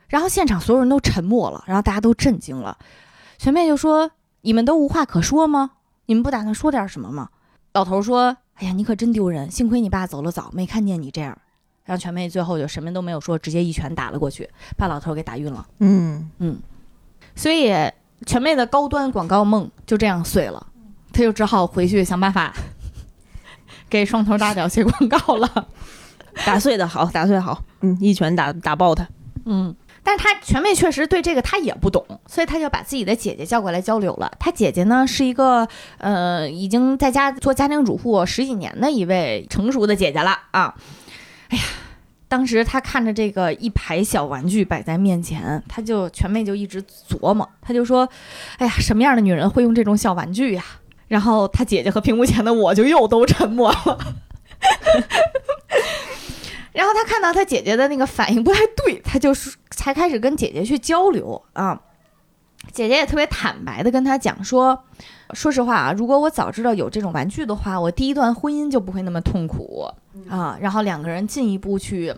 [0.08, 2.76] 然后现场所有人都沉默了，然后大家都震惊了。
[3.38, 4.10] 全妹就说
[4.42, 5.70] ：“你们都无话可说吗？
[6.06, 7.28] 你们不打算说点什么吗？”
[7.72, 9.48] 老头说：“哎呀，你可真丢人！
[9.48, 11.38] 幸亏你爸走了早，没看见你这样。”
[11.86, 15.66] 然后全妹最后就什么都没有说，直接一拳打了过去，把老头给打晕了。
[15.78, 16.60] 嗯嗯，
[17.36, 17.72] 所以
[18.26, 20.66] 全妹的高端广告梦就这样碎了，
[21.20, 22.50] 她就只好回去想办法
[23.90, 25.68] 给双头大脚写广告了。
[26.46, 29.06] 打碎的好，打碎好，嗯，一拳打打爆他。
[29.44, 29.74] 嗯。
[30.02, 34.32] 但是他全妹确实对这个他也不懂，所以他就把自己的姐姐叫过来交流了。
[34.38, 40.74] 他姐姐呢是一个呃已经在家做家庭主妇十几年的一位成熟的姐姐了啊。
[41.48, 41.64] 哎呀，
[42.28, 48.08] 当时他看着这个一排小玩具摆在面前，他就全妹就一直琢磨，他就说
[48.56, 50.64] ：“哎呀，什么样的女人会用这种小玩具呀？”
[51.10, 53.78] 然后他姐姐和屏幕前的我就又都沉默了。
[56.72, 61.80] 然后他看到他姐姐的那个反应不太对，他就是才开始跟姐姐去交流啊。
[62.72, 64.84] 姐姐也特别坦白的跟他讲说，
[65.34, 69.90] 说实话啊，如果我早知道有这种玩具的话，我第一段婚姻就不会那么痛苦
[70.28, 70.56] 啊。
[70.60, 72.14] 然后两个人进一步去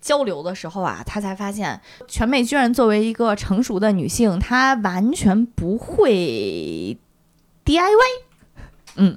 [0.00, 6.96] 交流的时候啊，他才发现全美居然作为一个成熟的女性，她完全不会
[7.64, 8.25] DIY。
[8.96, 9.16] 嗯，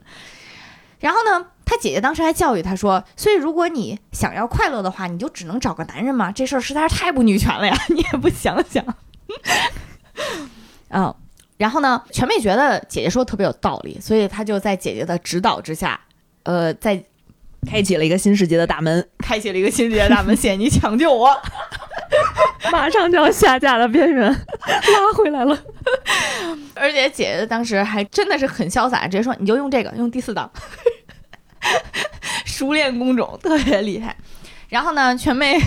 [1.00, 1.48] 然后呢？
[1.66, 7.78] 他姐姐当时还教育他说：“所以如果你想要快乐的话，你就只能找个男人嘛，这事儿实在是太不女权了呀！
[7.94, 8.84] 你也不想想。
[10.90, 11.14] ”嗯，
[11.58, 16.00] 然后呢，全妹觉得姐姐说的特别有道理，所以她就在姐姐的指导之下，
[16.42, 17.04] 呃，在
[17.70, 20.34] 开启了一个新世界的大门，开启了一个新世界的大门。
[20.36, 21.30] 谢谢你抢救我，
[22.72, 25.58] 马上就要下架的边缘 拉回来了。
[26.76, 30.50] 而且姐姐当时还真的是很潇洒，直接说：“你就用这个，用第四档。
[32.46, 34.16] ”熟练工种特别厉害，
[34.70, 35.58] 然后呢，全妹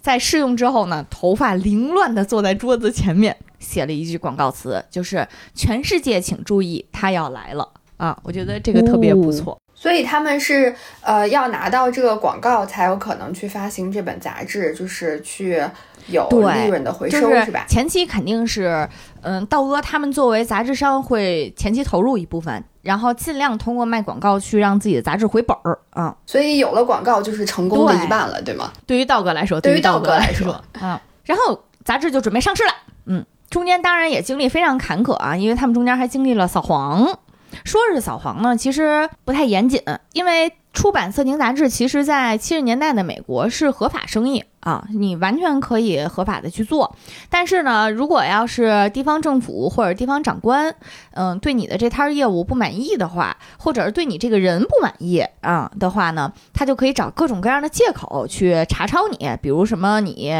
[0.00, 9.56] 在试用之后呢，头发凌乱的坐在桌子前面，写了一句广告词，就是“全世界请注意，他要来了”啊，我觉得这个特别不错。
[9.82, 15.60] 所以他们是呃要拿到这个广告才有可能去发行这本杂志，就是去
[16.06, 17.64] 有利润的回收，是吧？
[17.68, 18.88] 前期肯定是，
[19.22, 22.62] 嗯，道哥他们作为杂志商会前期投入一部分。
[22.82, 28.72] 然后尽量通过卖广告去让自己的杂志回本儿啊，所以有了广告就是成功的一半了，对吗？
[28.84, 32.72] 对于道哥来说，对于道哥来说啊，然后杂志就准备上市了，
[33.06, 37.20] 嗯，中间当然也经历非常坎坷啊，因为他们中间还经历了扫黄，
[37.64, 40.52] 说是扫黄呢，其实不太严谨，因为。
[40.74, 46.96] 出版色情杂志，其实，在七十年代的美国是合法生意啊，你完全可以合法的去做。
[47.28, 50.74] 但是呢，如果要是地方政府或者地方长官，
[51.10, 59.28] 嗯，对你的这摊业务不满意的话，或者是对你这个人不满意啊的话呢，他就可以找各种各样的借口去查抄你。
[59.42, 60.32] 比如什么，你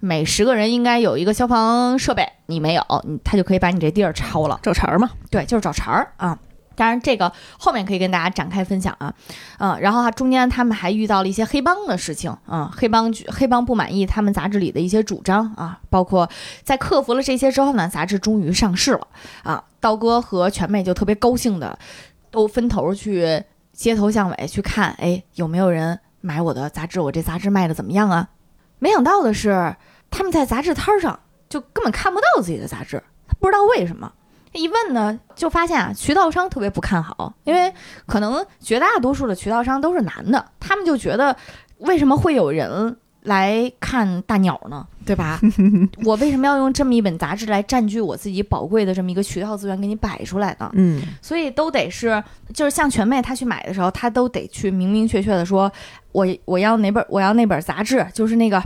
[0.00, 2.82] 每十个人应该有一个消防设备，你没有，
[3.22, 5.08] 他就可以把你这地儿抄了，找茬儿嘛？
[5.30, 6.36] 对，就是找茬儿啊。
[6.76, 9.12] 当然，这个后面可以跟大家展开分享啊，
[9.58, 16.28] 嗯，然后中间他们还遇到了一些黑帮的事情嗯，黑帮黑帮不满意他们杂志里的一些主张啊，包括
[16.62, 19.08] 在克服了这些之后呢，杂志终于上市了
[19.42, 21.78] 啊，刀哥和全妹就特别高兴的，
[22.30, 27.00] 都分头去街头巷尾去看，哎，有没有人买我的杂志？
[27.00, 28.28] 我这杂志卖的怎么样啊？
[28.78, 29.74] 没想到的是，
[30.10, 34.12] 他们在杂志摊上就根本看不到自己的杂志，他不知道为什么。
[34.56, 37.72] 一问呢，就发现啊，渠道商特别不看好，因为
[38.06, 41.36] 可能绝大多数的渠道商都是男的，他们就觉得
[41.78, 44.86] 为什么会有人来看大鸟呢？
[45.04, 45.38] 对吧？
[46.04, 50.68] 我为什么要用这么一本杂志来占据我自己宝贵的这么一个渠道资源给你摆出来呢？
[50.74, 55.70] 嗯，所以都得是，就是像全妹她去买的时候，她都得去明明确确的说，
[56.10, 58.60] 我我要哪本我要那本杂志，就是那个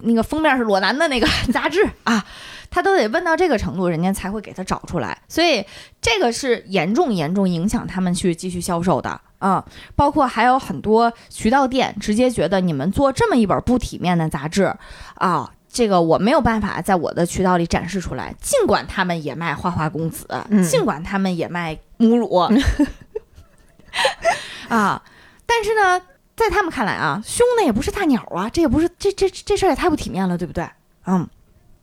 [0.00, 2.22] 那个封面是裸男的那个 杂志啊。
[2.70, 5.64] 他都得问到这个程度，人家才会给他找出来，所以
[6.00, 9.64] 这个是严重严重影响他们去继续销售的啊。
[9.94, 14.74] 包括还有很多渠道店直接觉得你们做这么一本不体面的杂志
[15.14, 18.34] 啊，这个我没有办法在我的渠道里展示出来。
[18.40, 20.26] 尽管他们也卖花花公子，
[20.68, 22.34] 尽管他们也卖母乳
[24.68, 25.02] 啊，
[25.46, 26.02] 但是呢，
[26.34, 30.68] 在他们看来啊，凶的也不是大鸟啊，这也不是这这这事儿也太不体面了，对不对？
[31.06, 31.26] 嗯。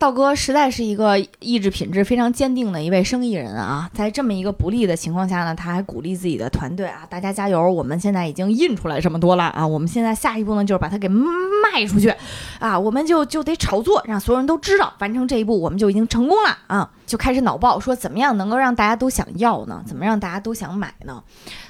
[0.04, 7.72] 道哥实在是一个意志品质非常坚定的一位生意人啊，在这么一个不利的情况下呢，他还鼓励自己的团队啊，大家加油！
[7.72, 12.14] 我们现在已经印出来这么多了啊，我们现在下一步呢就是把它给卖出去
[12.60, 19.82] 啊，我们就就得炒作，让所有人都知道，完成这一步我们就已经成功了啊，就开始脑爆说怎么样能够让大家都想要呢？
[19.88, 21.24] 怎么让大家都想买呢？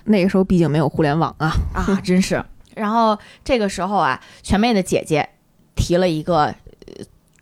[0.05, 2.43] 那个时候毕竟没有互联网啊，啊，真是。
[2.73, 5.29] 然后这个时候啊，全妹的姐姐
[5.75, 6.55] 提了一个。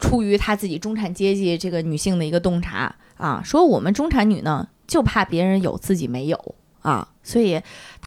[0.02, 7.62] 出于她自己中产阶级这个女性的一个洞察啊，说我们中产女呢就怕别人有自己没有啊，所以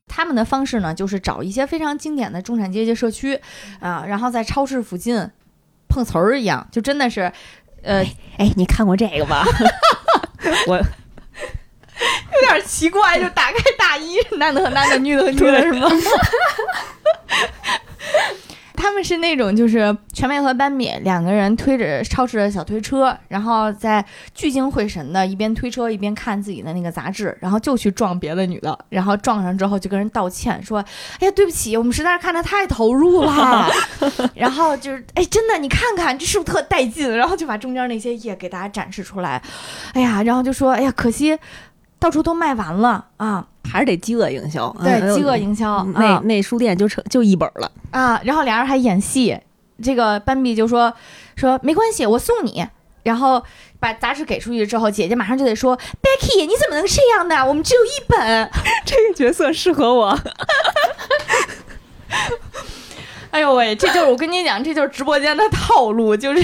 [0.09, 3.40] 他们的方式呢就是找一些非常经典的中产阶级社区
[3.80, 5.30] 啊，然后在超市附近
[5.88, 7.32] 碰瓷儿一样，就真的是，
[7.82, 8.05] 呃，
[8.36, 9.47] 哎，你看过这个吧？
[10.66, 10.82] 我有
[12.49, 15.88] 点奇怪，就打开大衣，男的和男的，女的和女的，是吗？
[18.85, 24.05] 他们是那种，就是全麦和班米两个人推着超市的小推车，然后在
[24.35, 30.85] 聚精会神的一边推车一边看自己的那个杂志，然后就去撞别的女的，然后撞上之后就跟人道歉说
[31.18, 33.70] ：“哎呀，对不起，我们实在是看的太投入了。
[34.37, 37.11] ”然后就是，哎，真的，你看看这是不是特带劲？
[37.16, 39.43] 然后就把中间那些页给大家展示出来。
[39.95, 41.39] 哎呀，然后就说：“哎呀，可惜
[42.05, 48.20] 到处都卖完了啊。”还是得饥饿营销，对，饥饿营销，那那书店就成就一本了啊。
[48.22, 49.40] 然后俩人还演戏，
[49.82, 50.92] 这个斑比就说
[51.34, 52.64] 说没关系，我送你。
[53.05, 53.42] 然后
[53.80, 57.44] 把杂志给出去之后，姐姐马上就得说，Becky，你怎么能这样呢？
[57.44, 58.50] 我们只有一本，
[58.84, 60.16] 这个角色适合我。
[63.35, 66.41] 哎呦喂，这就是我跟你讲，这就是直播间的套路，就是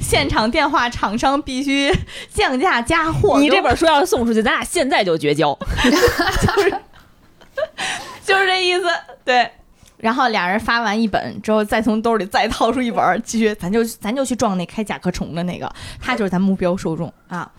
[0.00, 1.90] 现场电话厂商必须
[2.28, 3.40] 降价加货。
[3.40, 5.58] 你这本书要是送出去，咱俩现在就绝交。
[5.82, 6.70] 就是
[8.22, 8.84] 就是这意思，
[9.24, 9.50] 对。
[9.96, 17.50] 然后俩人发完一本之后，再从兜里再掏出一本，继续，咱就咱就去撞那开甲壳虫的那个，他就是咱目标受众啊。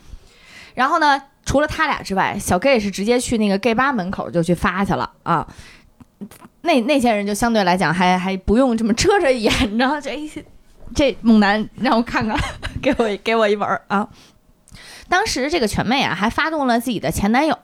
[0.76, 5.48] 然后呢，除了他俩之外，小 gay 是直接去那个 gay 吧门口就去发去了啊。
[6.62, 10.18] 那那些人就相对来讲还还不用这么遮着眼， 然后这
[10.96, 12.38] 这猛男让我看看，
[12.82, 14.08] 给我给我一本啊。
[15.10, 17.56] 当时这个全妹啊还发动了自己的前男友，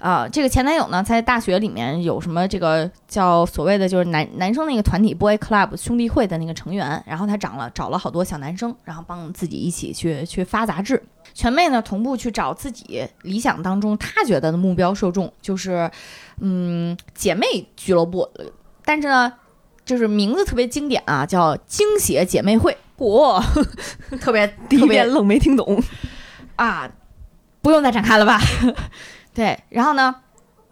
[0.00, 11.00] 啊，这个前男友呢在大学里面有什么这个叫所谓的就是男男生那个团体 boy club 兄弟会的那个成员，然后他找了找了好多小男生，然后帮自己一起去去发杂志。
[11.34, 15.90] 全妹呢同步去找自己理想当中她觉得的目标受众就是。
[16.44, 18.28] 嗯，姐妹俱乐部，
[18.84, 19.32] 但是呢，
[19.84, 22.76] 就是名字特别经典啊，叫精血姐妹会。
[22.98, 23.40] 嚯，
[24.18, 25.80] 特别 第一遍愣没听懂
[26.56, 26.90] 啊，
[27.60, 28.40] 不用再展开了吧？
[29.32, 30.16] 对，然后呢，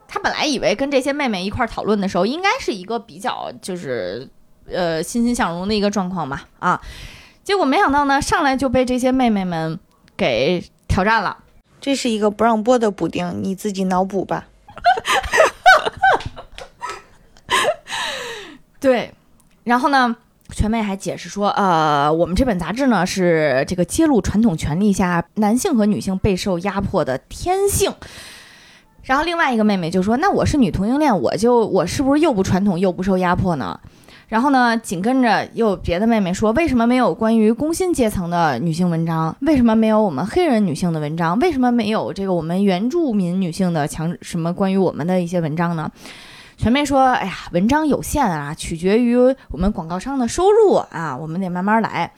[0.08, 4.28] 他本来以为跟这些妹妹一块讨论的时候，应该是一个比较就是
[4.66, 6.80] 呃欣欣向荣的一个状况嘛啊，
[7.44, 9.78] 结果没想到呢，上来就被这些妹妹们
[10.20, 11.38] 给挑战了。
[11.80, 14.48] 这是一个不让播的补丁，你自己脑补吧。
[18.78, 19.14] 对，
[19.64, 20.14] 然后呢，
[20.50, 27.94] 全妹还解释说，呃，我们这本杂志呢是这个揭露传统权利下男性和女性备受压迫的天性。
[29.02, 33.80] 然后另外一个妹妹就说，那我是女同性恋，我就我是不是又不传统又不受压迫呢？
[34.30, 39.36] 然后呢，紧跟着又有别的妹妹说，为什么没有关于工薪阶层的女性文章？
[39.40, 41.36] 为什么没有我们黑人女性的文章？
[41.40, 45.90] 为什么没有这个我们原住民女性的强什么关于我们的一些文章呢？
[46.56, 49.16] 全妹说：“哎呀，文章有限啊，取决于
[49.50, 52.12] 我们广告商的收入啊，我们得慢慢来。”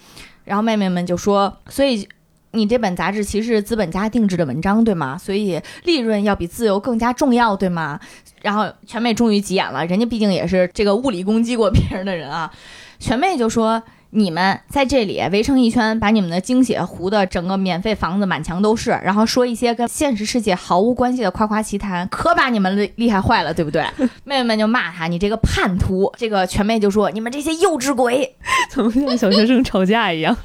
[0.45, 2.07] 然后妹妹们就说：“所以
[2.53, 5.19] 你这本杂志其实是资本家定制的文章，对吗？
[5.19, 7.99] 所以利润要比自由更加重要，对吗？”
[8.43, 12.53] 然后全妹终于急眼了，人家毕竟也是这个物理攻击过别人的人啊。
[12.99, 13.83] 全妹就说。
[14.15, 23.83] 你们在这里围成一圈，把你们的精血糊的整个免费房子满墙都是，然后说一些跟现实世界毫无关系的夸夸其谈，可把你们厉厉害坏了，对不对？
[24.25, 26.13] 妹妹们就骂他，你这个叛徒。
[26.19, 28.37] 这个全妹就说，你们这些幼稚鬼，
[28.69, 30.37] 怎么像小学生吵架一样？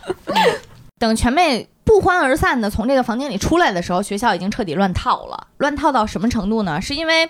[0.98, 5.48] 等全妹不欢而散的从这个房间里出来的时候，学校已经彻底乱套了。
[5.58, 6.80] 乱套到什么程度呢？
[6.80, 7.28] 是因为。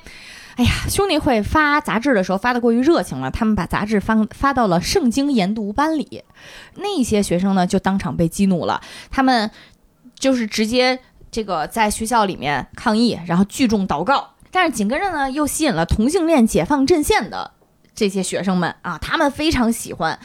[0.57, 6.23] 哎呀，兄弟会发杂志的时候发的过于热情了，他们把杂志发发到了圣经研读班里，
[6.77, 8.81] 那些学生呢就当场被激怒了，
[9.11, 9.51] 他们
[10.17, 10.97] 就是直接
[11.29, 17.51] 这个在学校里面抗议，然后聚众祷告，但是紧跟着呢又吸引了同性恋解放阵线的
[17.93, 20.17] 这些学生们啊，他们非常喜欢，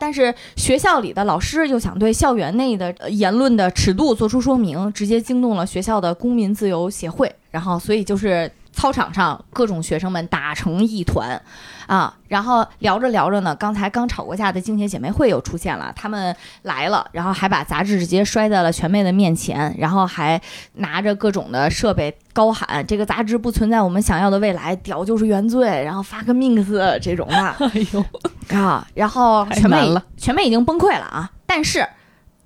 [0.00, 8.50] 但是学校里的老师又想对校园内的言论的尺度做出说明，直接惊动了学校的公民自由协会，然后所以就是。
[8.78, 11.42] 操场上各种学生们打成一团，
[11.88, 20.40] 啊，然后聊着聊着呢，刚才刚吵过架的静姐姐妹会又出现了，他们来了，然后还把杂志直接摔在了全妹的面前，然后还
[20.74, 31.32] 拿着各种的设备高喊这个杂志不存在我们想要的未来，屌就是原罪，然后发个 mix 这种的， 哎呦，啊，然后全妹了全妹已经崩溃了啊！
[31.46, 31.84] 但是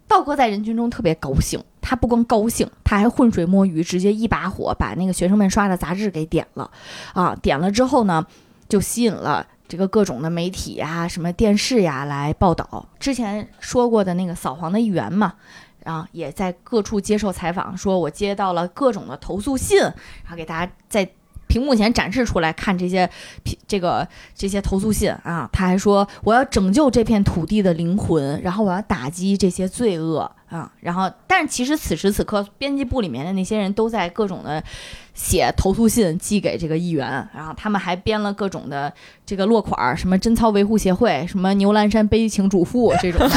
[0.08, 6.70] 道哥在人群中特别高兴，他不光高兴，他还浑水摸鱼，直接一把火把那个学生们刷的杂志给点了
[7.12, 7.36] 啊！
[7.42, 8.24] 点了之后呢，
[8.68, 9.46] 就吸引了。
[9.68, 12.86] 这个各种的媒体呀、什么电视呀来报道。
[12.98, 15.32] 之前说过的那个扫黄的议员嘛，
[15.84, 21.08] 啊，也在各处接受采访，说我接到了各种的投诉信，然后给大家在
[21.46, 23.08] 屏幕前展示出来看这些
[23.66, 34.62] 这个这些投诉信啊，他还说我要拯救这片土地的灵魂，然后我要打击这些罪恶啊，然后但是其实此时此刻，编辑部里面的那些人都在各种的
[35.14, 38.92] 写投诉信寄给这个议员，然后他们还编了各种的
[39.24, 43.34] 这个落款儿，什么贞操维护协会，什么牛栏山悲情主妇 这种的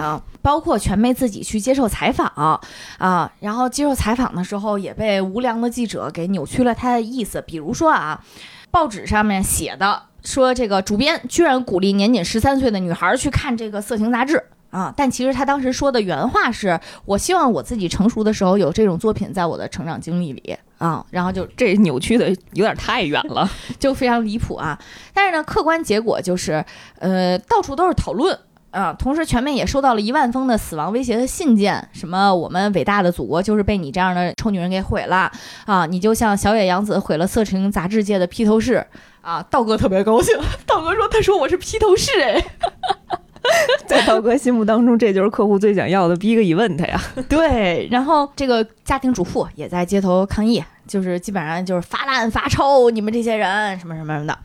[0.00, 2.26] 啊，包括全妹自己去接受采访
[2.98, 8.20] 啊，然后接受采访的时候也被无良的记者给扭曲了他的意思，比如说啊，
[8.72, 14.42] 报纸上面写的说这个主编居然鼓励年仅十三岁的女孩去看这个色情杂志。
[14.70, 23.48] 啊，但其实他当时说的原话是：“我希望我自己成熟的时候有这种作品在我的成长经历里啊。”然后就这扭曲的有点太远了。
[23.78, 24.78] 就非常离谱啊！
[25.14, 26.62] 但是呢，客观结果就是，
[26.98, 28.38] 呃，到处都是讨论
[28.70, 28.92] 啊。
[28.92, 35.32] 同时，全面也收到了一万封的死亡威胁的信件，什么我们伟大的祖国就是被你这样的臭女人给毁了
[35.64, 35.86] 啊！
[35.86, 38.86] 你就像小野洋子毁了色情杂志界的披头士
[39.22, 39.42] 啊！
[39.50, 42.44] 道哥特别高兴，道哥说：“他说我是披头士哎。”
[43.86, 47.00] 在道哥心目当中，这就是客户最想要的 big event 呀。
[47.28, 54.38] 对，然后这个家庭主妇也在街头抗议，就是基本上就是发烂发臭，你们这些人什么什么什么的。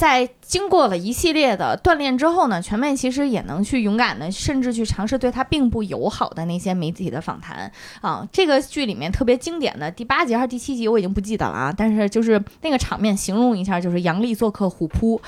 [0.00, 7.70] 在经过了一系列的锻炼之后呢，全妹其实也能去勇敢的，甚至去尝试对她并不友好的那些媒体的访谈
[8.00, 8.26] 啊。
[8.32, 11.74] 这个剧里面特别经典的第八集还是第七集，我已经不记得了啊。
[11.76, 15.20] 但是就是那个场面，形容一下，就是杨笠做客虎扑，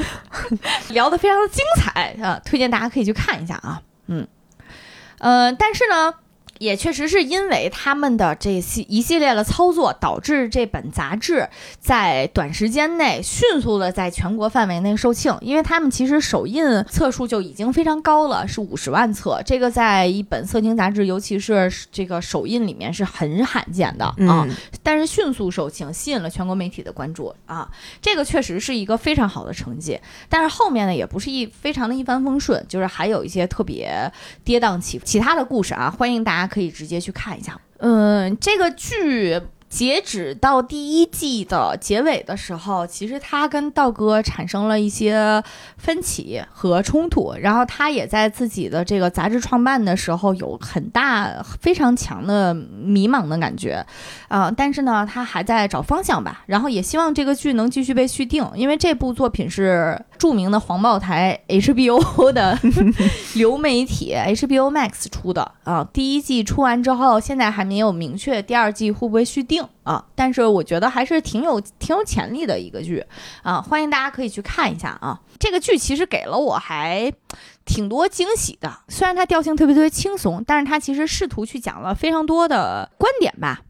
[0.92, 3.80] 聊得非常的精彩啊，推荐大家可以去看一下啊。
[4.08, 4.28] 嗯，
[5.20, 6.12] 呃，但是呢。
[6.58, 11.48] 也确实是因为他们的这系一系列的操作，导致这本杂志
[11.80, 15.38] 在短时间内迅速的在全国范围内售罄。
[15.40, 24.46] 因为他们其实首印册数就已经非常高了，是五十万册，这个在一本色情杂志，尤其是这个首印里面是很罕见的啊。
[24.82, 30.00] 但是迅速售罄，吸引了全国媒体的关注啊，这个确实是一个非常好的成绩。
[30.28, 34.10] 但是后面呢，也不是一非常的一帆风顺，就是还有一些特别
[34.44, 36.45] 跌宕起伏其他的故事啊，欢迎大家。
[36.46, 37.60] 可以直接去看一下。
[37.78, 45.42] 嗯，这个剧截止到第一季的结尾的时候，其实他跟道哥产生了一些
[45.76, 53.84] 分歧和冲突，然后他也在自己的这个杂志创办的时候有很大非常强的迷茫的感觉，
[54.28, 62.58] 啊，但是呢，他还在找方向吧，然后也希望这个剧能继续被续订，因为这部作品是著名的黄报台 HBO 的
[63.34, 69.55] 流媒体 HBO Max 出的啊，第一季出完之后，现在还没有明确第二季会不会续订。
[69.82, 73.04] 啊，但是我觉得还是挺有挺有潜力的一个剧
[73.42, 75.20] 啊，欢迎大家可以去看一下啊。
[75.38, 77.12] 这个剧其实给了我还
[77.64, 83.60] 挺多惊喜的，虽然它调性特别特别轻松，但是它其实试图去讲了非常多的观点吧。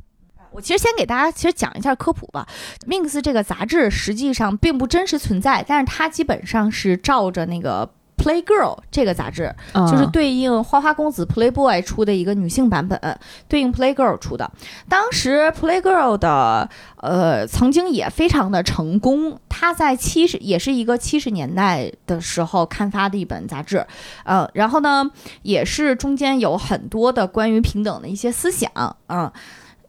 [0.52, 2.46] 我其实先给大家其实讲一下科普吧。
[2.86, 7.90] Mix 这个杂志实际上并不真实存在，但是它基本上是照着那个。
[8.16, 12.98] Playgirl 这个杂志就是对应花花公子 Playboy 出的一个女性版本，
[13.46, 14.50] 对应 Playgirl 出的。
[14.88, 23.86] 当时 Playgirl 的呃曾经也非常的成功，它在七十也是一个七十年代的时候刊发的一本杂志，
[24.24, 25.10] 呃，然后呢
[25.42, 29.30] 也是中间有很多的关于平等的一些思想，嗯。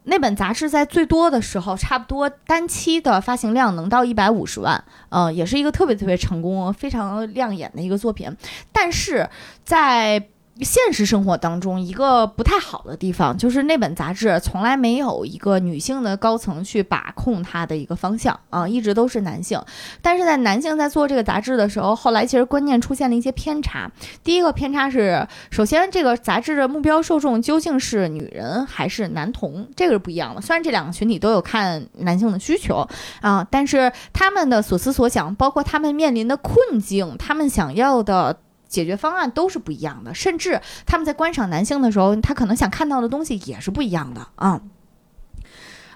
[0.09, 8.35] 那本杂志在最多的时候，差不多单期的发行量能到一百五十万，嗯，也是一个特别特别成功、非常亮眼的一个作品。
[8.71, 9.29] 但是
[9.65, 10.27] 在
[10.61, 19.61] 现实生活当中，一个不太好的地方就是那本杂志从来没有一个女性的高层去把控它的一个方向啊，一直都是男性。
[20.01, 23.91] 但是在男性在做这个杂志的时候，后来其实观念出现了一些偏差。
[24.23, 30.41] 第一个偏差是，首先这个杂志的目标受众究竟是女人还是男童，这个是不一样的。
[30.41, 32.87] 虽然这两个群体都有看男性的需求
[33.21, 38.39] 啊，但是他们的所思所想，包括他们面临的困境，他们想要的。
[38.67, 44.61] 解决方案都是不一样的，甚至他们在观赏男性的时候，他可能想看到的东西也是不一样的啊。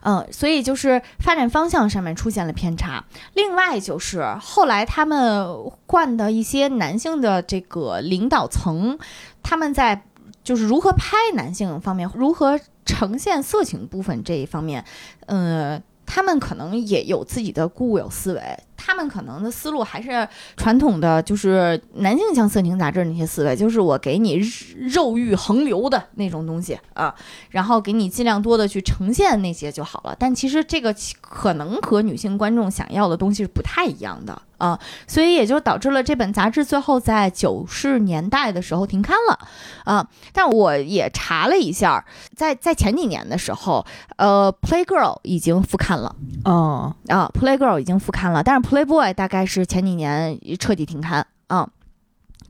[0.03, 3.05] 嗯，所以就是发展方向上面出现了偏差。
[3.35, 5.47] 另外就是后来他们
[5.85, 8.97] 换的一些男性的这个领导层，
[9.43, 10.03] 他们在
[10.43, 14.83] 就是如何拍男性方面，如何呈现色情部分这一方面，
[15.27, 18.41] 呃，他们可能也有自己的固有思维。
[18.83, 20.27] 他们可能的思路还是
[20.57, 24.41] 传统的，就是男性向色情杂志那些思维，就是我给你
[24.79, 27.13] 肉欲横流的那种东西啊，
[27.51, 30.15] 然后给你尽量多的去呈现那些就好了。
[30.17, 39.37] 但其实这个可能和女性观众想要的东西是不太一样的啊，所以也就导致了这本杂志最后在九十年代的时候停刊了
[39.85, 40.07] 啊。
[40.33, 42.03] 但我也查了一下，
[42.35, 46.15] 在在前几年的时候，呃，Playgirl 已经复刊了
[46.45, 48.70] 哦啊，Playgirl 已经复刊了，但是。
[48.71, 51.69] Playboy 大概是前几年彻底停刊啊，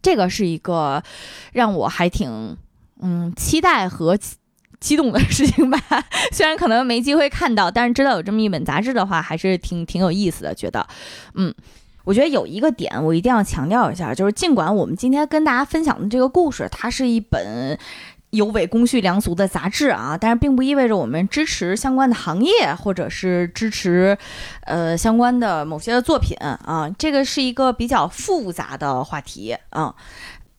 [0.04, 1.02] 这个是一个
[1.52, 2.56] 让我还挺
[3.02, 4.16] 嗯期待和
[4.80, 5.80] 激动的事情吧。
[6.32, 10.54] 虽然可能没机会看到，但是知道有这么一本杂志的话，还是挺挺有意思的。
[10.54, 10.88] 觉得，
[11.34, 11.52] 嗯，
[12.04, 17.80] 我觉得有一个点我一定要强调一下，就是尽管我们今天跟大家分享的这个故事，它是一本。
[18.32, 24.18] 有违公序良俗的杂志啊，但是并不意味着我们支持相关的行业，或者是支持，
[24.62, 26.90] 呃，相关的某些的作品啊。
[26.98, 29.94] 这个是一个比较复杂的话题啊。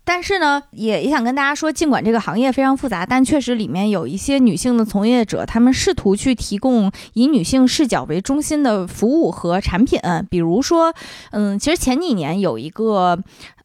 [0.05, 9.99] 但是呢，也也想跟大家说，尽管这个行业非常复杂，但确实里面有一些女性的从业者，她们试图去提供以女性视角为中心的服务和产品。
[10.29, 10.93] 比如说，
[11.31, 13.19] 嗯，其实前几年有一个。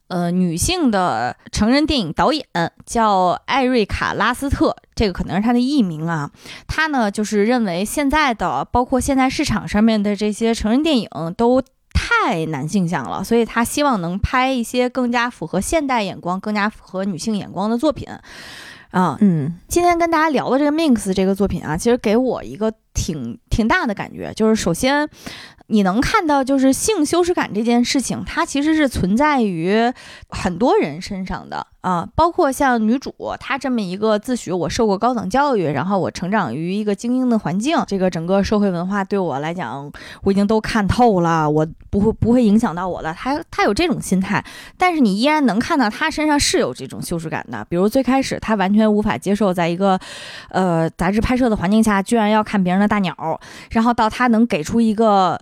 [0.08, 2.44] 呃，女性的成人电影导演
[2.86, 6.30] 叫艾瑞卡·拉斯特，这个可能是她的艺名啊。
[6.66, 18.08] 她呢，就是认为现在的，包括现在市场上面的这些成人电影都太男性向了，所以她希望能拍一些更加符合现代眼光、更加符合女性眼光的作品。
[18.90, 25.06] 啊，嗯，今天跟大家聊的这个《Mix》这个作品啊，其实给我一个挺挺大的感觉，就是首先。
[25.70, 29.92] 你能看到，就是性羞耻感这件事情，它其实是存在于
[30.30, 39.92] 很多人身上的啊，包括像女主她这么一个自诩我受过高等教育，然后我成长于一个精英的环境，这个整个社会文化对我来讲
[40.22, 43.12] 我已经都看透了，我不会不会影响到我的。
[43.12, 44.42] 她她有这种心态，
[44.78, 50.00] 但是你依然能看到她身上是有这种羞耻感的，比如最开始她完全无法接受在一个
[50.48, 53.38] 呃杂志拍摄的环境下，居然要看别人的大鸟，
[53.72, 55.38] 然后到她能给出一个。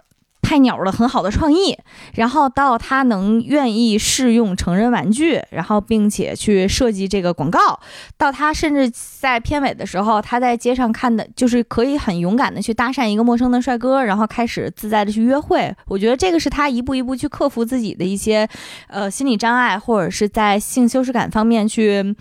[0.46, 1.76] 菜鸟的很好的创意，
[2.14, 7.80] 然后到他能愿意试用成人玩具，然后并且去设计这个广告，
[8.16, 8.88] 到他甚至
[9.20, 15.74] 在片尾的时候，他在街上看的就是可以很勇敢的去搭讪一个陌生的帅哥，然后开始自在的去约会。
[15.86, 18.48] 我觉得这个是他一步一步去克服自己的一些
[18.86, 22.14] 呃心理障碍，或者是在性羞耻感方面去。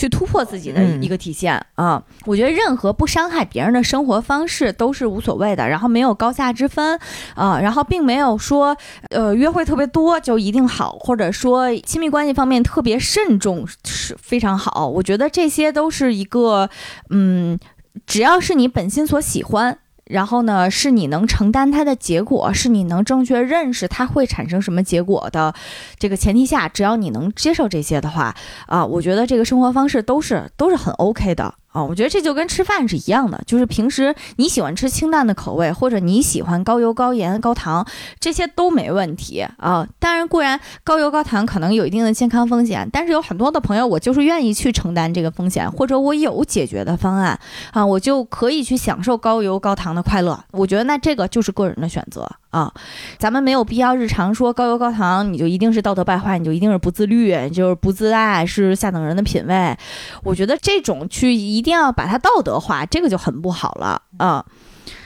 [0.00, 2.02] 去突破自己的一个体现啊！
[2.24, 6.98] 我觉得任何不伤害别人的生活方式都是无所谓的，然后没有高下之分
[7.34, 8.74] 啊，然后并没有说
[9.10, 14.88] 呃约会特别多就一定好，或者说亲密关系方面特别慎重是非常好。
[14.88, 16.70] 我觉得这些都是一个
[17.10, 17.58] 嗯，
[18.06, 19.76] 只要是你本心所喜欢。
[20.10, 25.54] 然后呢，是你能承担它的结果，是你能正确认识它会产生什么结果的
[25.98, 28.34] 这个前提下，只要你能接受这些的话，
[28.66, 31.54] 啊，我觉得这个生活方式都是都是很 OK 的。
[31.72, 37.86] 啊，我觉得这就跟吃饭是一样的，就是平时你喜欢吃清淡的口味，或者你喜欢高油、高盐、高糖，
[38.18, 39.86] 这些都没问题啊。
[40.00, 47.38] 当然，固然高油高糖可能有一定的健康风险，但是有很多的朋友，我就是愿意去承担这个风险，或者我有解决的方案
[47.72, 50.42] 啊，我就可以去享受高油高糖的快乐。
[50.50, 52.72] 我觉得那这个就是个人的选择啊，
[53.18, 59.76] 咱们没有必要日常说高油高糖，你就一定是道德败坏，你就一定是不自律，就是不自爱，是下等人的品味。
[60.24, 61.60] 我觉得这种去一。
[61.60, 64.42] 一定要把它道德化，这个就很不好了啊！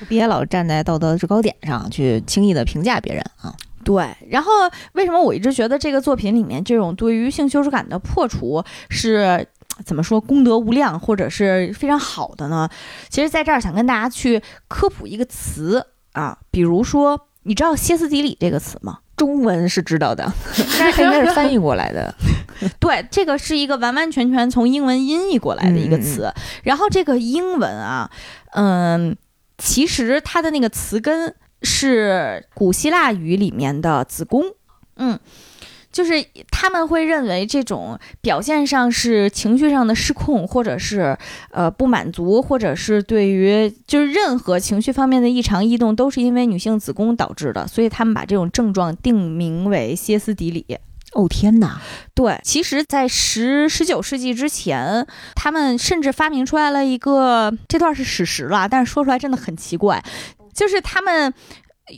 [0.08, 3.52] 别老站在道德制高点上去轻易的评价别人啊。
[3.82, 4.52] 对，然后
[4.92, 9.44] 为什么我一直觉得这个作品里面这种对于性羞耻感的破除是
[9.84, 12.68] 怎么说功德无量，或者是非常好的呢？
[13.08, 18.98] 其实在这儿想跟大家去科普一个词啊，比如说，你知道歇斯底里这个词吗？
[19.16, 20.30] 中文是知道的，
[20.78, 22.12] 但是应该是翻译过来的。
[22.80, 26.32] 对，这个是一个完完全全从英文音译过来的一个词。
[26.64, 28.10] 然后这个英文啊，
[28.54, 29.16] 嗯，
[29.56, 34.42] 其实它的那个词根是古希腊语里面的子宫，
[34.96, 35.18] 嗯。
[35.94, 41.16] 就是他们会认为这种表现上是情绪上的失控，或者是
[41.52, 50.66] 呃不满足，或者是对于就是任何情绪方面的异常异动，都是因为女性子宫导致的，所以他们把这种症状定名为歇斯底里。
[51.12, 51.78] 哦天哪！
[52.12, 60.02] 对，其实，在十十九世纪之前，他们甚至发明出来了一个，这段是史实了，但是说出来真的很奇怪，
[60.52, 61.32] 就是他们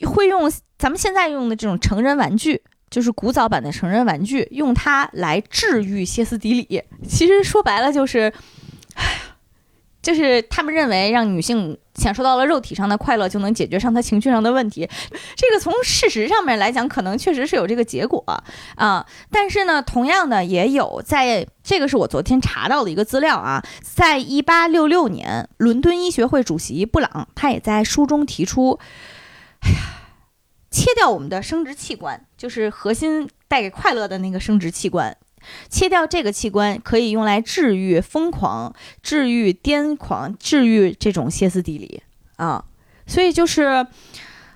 [0.06, 2.60] 会用咱们现在用的这种成人玩具。
[2.88, 6.82] 就是古早版的成人玩具，用它来治愈歇斯底里。
[7.06, 8.32] 其实说白了就是，
[8.94, 9.10] 哎呀，
[10.00, 14.88] 就是他们认为让女性享受到了肉体上的快乐，就能解决上她情绪上的问题。
[15.34, 18.22] 这个从事实上面来讲，可能确实是有这个结果
[18.76, 19.04] 啊。
[19.32, 28.78] 但是呢，同样的也有，在这个是我昨天查到的一个资料啊，在一八六六年，伦敦医学会主席布朗他也在书中提出，
[29.60, 29.76] 哎呀。
[30.68, 35.16] 切掉我们的生殖器官，就是核心带给快乐的那个生殖器官。
[35.70, 42.02] 切掉这个器官，可以用来治愈疯狂、治愈癫狂、治愈这种歇斯底里
[42.36, 42.64] 啊。
[43.06, 43.86] 所以就是，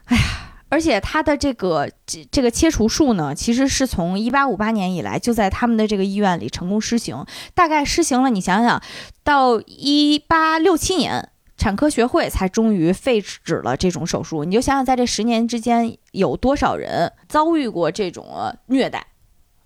[0.06, 0.22] 哎呀，
[0.68, 7.24] 而且他的这个这这个切除术呢，其实是从一八五八年以来就在他们的这个医院里成功施行，
[7.54, 8.82] 大概施行了，你想想，
[9.22, 11.28] 到一八六七年。
[11.60, 18.26] 产科学会才终于废止了这种手术，你就想想，在这十年之间有多少人遭遇过这种
[18.66, 19.06] 虐待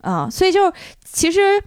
[0.00, 0.28] 啊？
[0.28, 0.72] 所以就是
[1.04, 1.62] 其实。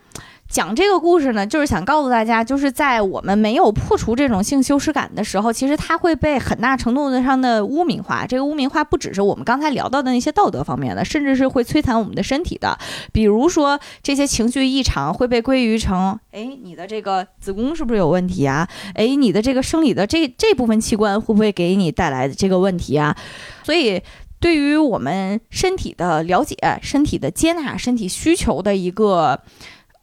[0.49, 8.25] 讲这个故事呢，就是想告诉大家，就是在我们没有破除这种性羞耻感的时候，其实它会被很大程度上的污名化。
[8.25, 12.77] 这个污名化不只是我们刚才聊到的那些道德方面的，甚至是会摧残我们的身体的。
[13.11, 18.67] 比如说，这些情绪异常会被归于成，哎，你的这个子宫是不是有问题啊？
[18.95, 23.15] 哎，你的这个生理的这这部分器官会不会给你带来这个问题啊？
[23.63, 24.01] 所以，
[24.39, 29.41] 对于我们身体的了解、身体的接纳、身体需求的一个。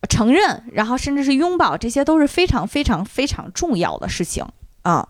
[0.06, 4.44] 承认，然后甚至是拥抱，这些都是非常非常非常重要的事情
[4.82, 5.08] 啊。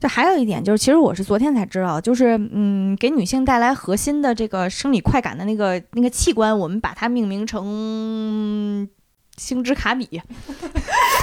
[0.00, 8.88] 就还有一点就是，其实我是昨天才知道，就是嗯，给女性带来核心的这个生理快感的那个那个器官，我们把它命名成
[9.36, 10.20] 星之卡比。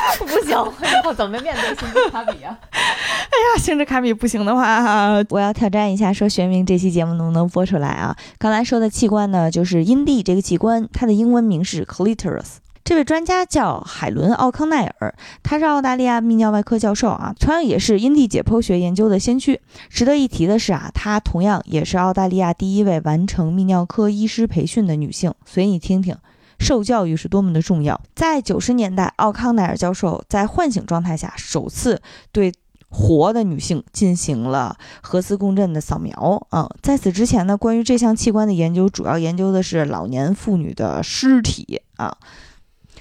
[0.19, 2.57] 不行，我以后怎么面对星之卡比啊？
[2.71, 8.15] 哎呀，星之卡比不行的话，我要挑战一下，说玄冥这期节目能不能播出来啊？
[8.37, 12.57] 刚才说的器官呢，就是阴蒂这个器官，它的英文名是 clitoris。
[12.81, 19.61] 这位专家叫海伦·奥康奈尔，他是澳大利亚泌尿外科教授啊，同样也是阴蒂解剖学研究的先驱。
[19.89, 25.31] 值得一提的是啊，她同样也是澳大利亚第一位完成泌尿科医师培训的女性。
[25.45, 26.15] 所以你听听，
[26.59, 27.99] 受教育是多么的重要。
[28.15, 32.01] 在九十年代，奥康奈尔教授在唤醒状态下首次
[32.31, 32.53] 对
[32.89, 36.69] 活的女性进行了核磁共振的扫描啊。
[36.81, 42.17] 在此之前呢，关于这项器官的研究主要研究的是老年妇女的尸体啊。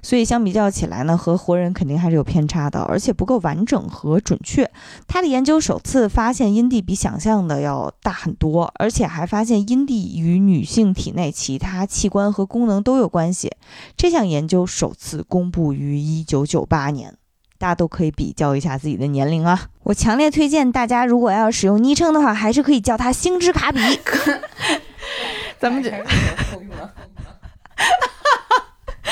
[0.02, 4.70] 所以相比较起来呢，和活人肯定还是有偏差的，而且不够完整和准确。
[5.06, 13.52] 他的研究首次发现阴蒂比想象的要大很多，而且还发现阴蒂与女性体内其他器官和功能都有关系。
[13.96, 17.16] 这项研究首次公布于一九九八年，
[17.58, 19.68] 大家都可以比较一下自己的年龄啊。
[19.84, 23.78] 我强烈推荐大家，如果要使用昵称的话，还是可以叫他星之卡比。
[25.58, 25.90] 咱们这。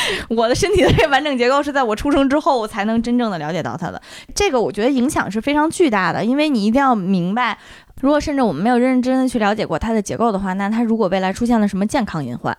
[0.29, 4.01] 我的身体的这完整结构是在我出生之后，我才能真正的了解到它的。
[4.35, 7.59] 这个我觉得影响是非常巨大的，因为你一定要明白，
[8.01, 12.57] 如果甚至我们没有认认真真的去了解过它的结构的话，那它如果未来出现了什么健康隐患，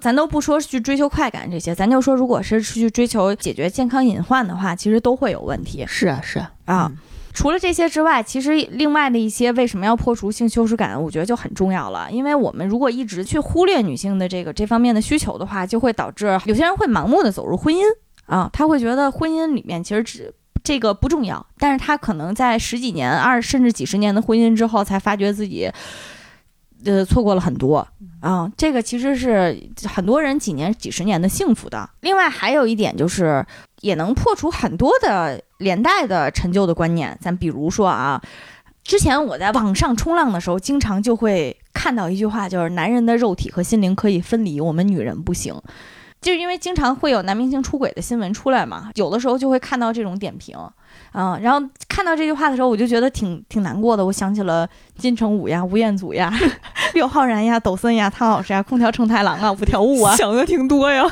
[0.00, 5.84] 咱都不说去追求快感这些，咱就说如果是去追求解决健康隐患的话，其实都会有问题。
[5.86, 6.92] 是啊，是啊，啊。
[7.38, 12.10] 除了这些之外，其实另外的一些为什么要破除性羞耻感，我觉得就很重要了。
[12.10, 17.82] 因为我们如果一直去忽略女性的这个这方面的需求的话，就会导致有些人会盲目的走入婚姻
[18.26, 20.34] 啊，他会觉得婚姻里面其实只
[20.64, 25.70] 这个不重要，但是他可能在十几年、二甚至几十年的婚姻之后，才发觉自己。
[26.84, 27.86] 呃，错过了很多
[28.20, 31.88] 啊，这个其实是很多人几年、几十年的幸福的。
[32.00, 33.44] 另外还有一点就是，
[33.80, 37.16] 也能破除很多的连带的陈旧的观念。
[37.20, 38.20] 咱比如说啊，
[38.84, 45.54] 之前我在网上冲浪的时候，经常就会看到一句话，就是“男人的肉体和心灵可以分离，我们女人不行”。
[46.20, 50.56] 就是因为经常会有男明星出轨的新闻出来嘛，有的时候就会看到这种点评。
[51.12, 54.04] 嗯，然后看到这句话的时候，我就觉得挺挺难过的。
[54.04, 56.32] 我想起了金城武呀、吴彦祖呀、
[56.94, 61.04] 刘昊然呀、抖森呀、汤老师呀、空调承太郎啊、五条悟啊，想的挺多呀。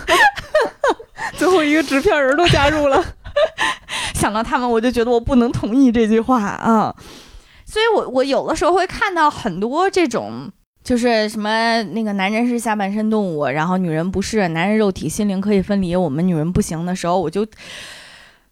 [1.36, 3.03] 最后一个纸片人都加入了，
[4.14, 6.94] 想到他们，我就觉得我不能同意这句话啊。
[7.64, 10.49] 所以我我有的时候会看到很多这种，
[10.84, 17.47] 就是什么那个男人是下半身动物，然后女人不是，男人肉体心灵可以分离，我们女人不行的时候，我就。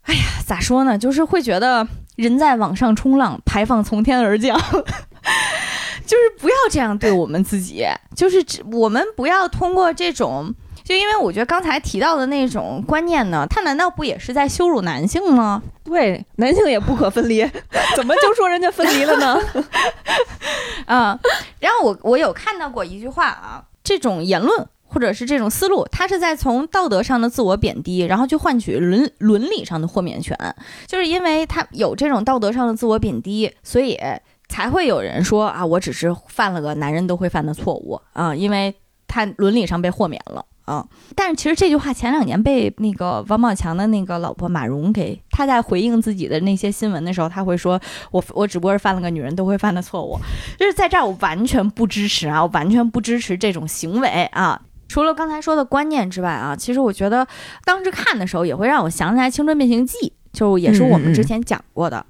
[0.04, 0.96] 哎呀，咋说呢？
[0.98, 1.86] 就是会觉得
[2.16, 4.58] 人在网上冲浪，排放从天而降，
[6.06, 7.84] 就是不要这样对我们自己。
[8.14, 15.62] 就是我们不要通过这种就因为我觉得刚才提到的那种观念呢，他难道不也是在羞辱男性吗？
[15.82, 17.42] 对，男性也不可分离，
[17.96, 19.40] 怎么就说人家分离了呢？
[20.86, 21.18] 啊、
[21.58, 30.38] 然后我我有看到过一句话啊，这种言论或者是这种思路，他是在从道德上的自我贬低，然后去换取伦伦理上的豁免权，
[30.86, 33.98] 就是因为他有这种道德上的自我贬低，所以
[34.48, 38.72] 才会有人说啊，我只是犯了个男人都会犯的错误啊，因为
[39.08, 40.46] 他伦理上被豁免了。
[40.66, 40.82] 啊、
[41.14, 47.78] 但是其实这句话前两年被那个王宝强的那个老婆马蓉给，他在回应自己的那些新闻的时候，他会说
[48.10, 50.18] ：“我我只不过是犯了个女人都会犯的错误。”
[50.58, 54.58] 就是在这儿，我完全不支持啊，我完全不支持这种行为啊。
[54.88, 57.26] 除了刚才说的观念之外啊，其实我觉得
[57.64, 59.98] 当时看的时候也会让我想起来《青春变形记》，
[60.32, 62.04] 就也是我们之前讲过的。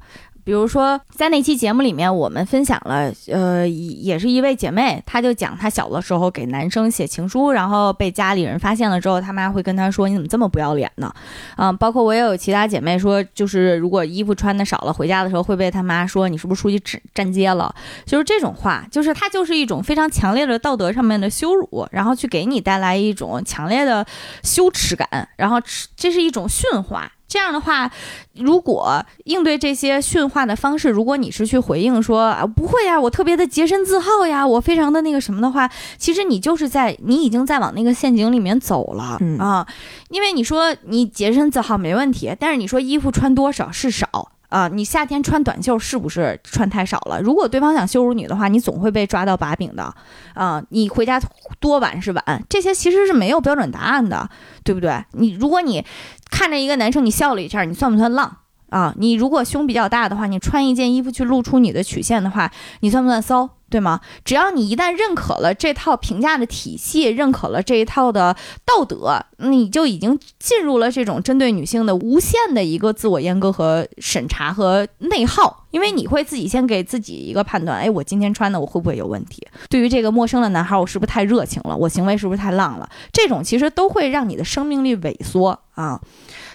[0.45, 11.13] 比如说，在那期节目里面，我们分享了，呃，也是一位姐妹，她就讲她小的时候给男生写情书，然后被家里人发现了之后，他妈会跟她说：“你怎么这么不要脸呢？”
[11.57, 17.75] 嗯、包括我也有其他姐妹说，就是如果衣服穿的少了，回家的时候会被他妈说：“你是不是出去站站街了？”
[18.05, 24.05] 就是这种话，就是它就是一种非常强烈的道德上面的羞辱，然后去给你带来一种强烈的
[24.43, 25.57] 羞耻感，然后
[25.97, 27.11] 这是一种驯化。
[27.35, 27.91] 这样的话，
[28.37, 35.69] 如果应对这些训话的方式，如果你是去回应说啊不会呀，我特别的洁身自好呀，我非常的那个什么的话，
[35.99, 39.67] 其实你就是在你已经在往那个陷阱里面走了、嗯啊，
[40.11, 44.07] 因为你说你洁身自好没问题，但是你说衣服穿多少是少。
[44.51, 47.21] 啊，你夏天穿短袖是不是穿太少了？
[47.21, 49.93] 如果对方想羞辱你的话，你总会被抓到把柄的。
[50.33, 51.21] 啊，你回家
[51.59, 54.31] 多晚是晚，这些其实是没有标准答案的，
[54.65, 55.05] 对不对？
[55.13, 55.85] 你如果你
[56.31, 58.39] 看着一个男生，你笑了一下，你算不算浪
[58.71, 58.93] 啊？
[58.99, 62.51] 你如果胸比较大的话，你穿一件衣服去露出你的曲线的话，
[62.81, 63.49] 你算不算骚？
[63.75, 64.01] 对吗？
[64.25, 79.45] 只要你一旦认可了这套评价的体系，认可了这一套的道德，你就已经进入了这种针对女性的无限的一个自我阉割和审查和内耗，因为你会自己先给自己一个判断，哎，我今天穿的我会不会有问题？
[79.69, 81.77] 对于这个陌生的男孩，我是不是太热情了？
[81.77, 82.89] 我行为是不是太浪了？
[83.13, 86.01] 这种其实都会让你的生命力萎缩啊。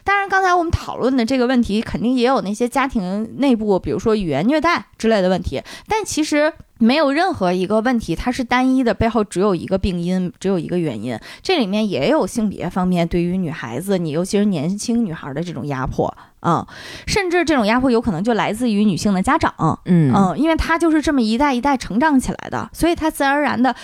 [0.04, 6.54] 当然，刚才我们讨论的这个问题，肯定也有那些家庭内部，比如说语言虐待之类的问题，但其实。
[6.82, 11.20] 没有任何一个问题，它是单一的，背后只有一个病因，只有一个原因。
[11.44, 16.08] 这里面也有性别方面对于女孩子，你尤其是年轻女孩的这种压迫
[16.40, 16.68] 啊、嗯，
[17.06, 23.76] 甚至这种压迫有可能就来自于女性的家长，嗯嗯，因为她就是这么一代一代成长起来的，所以她自然而然的。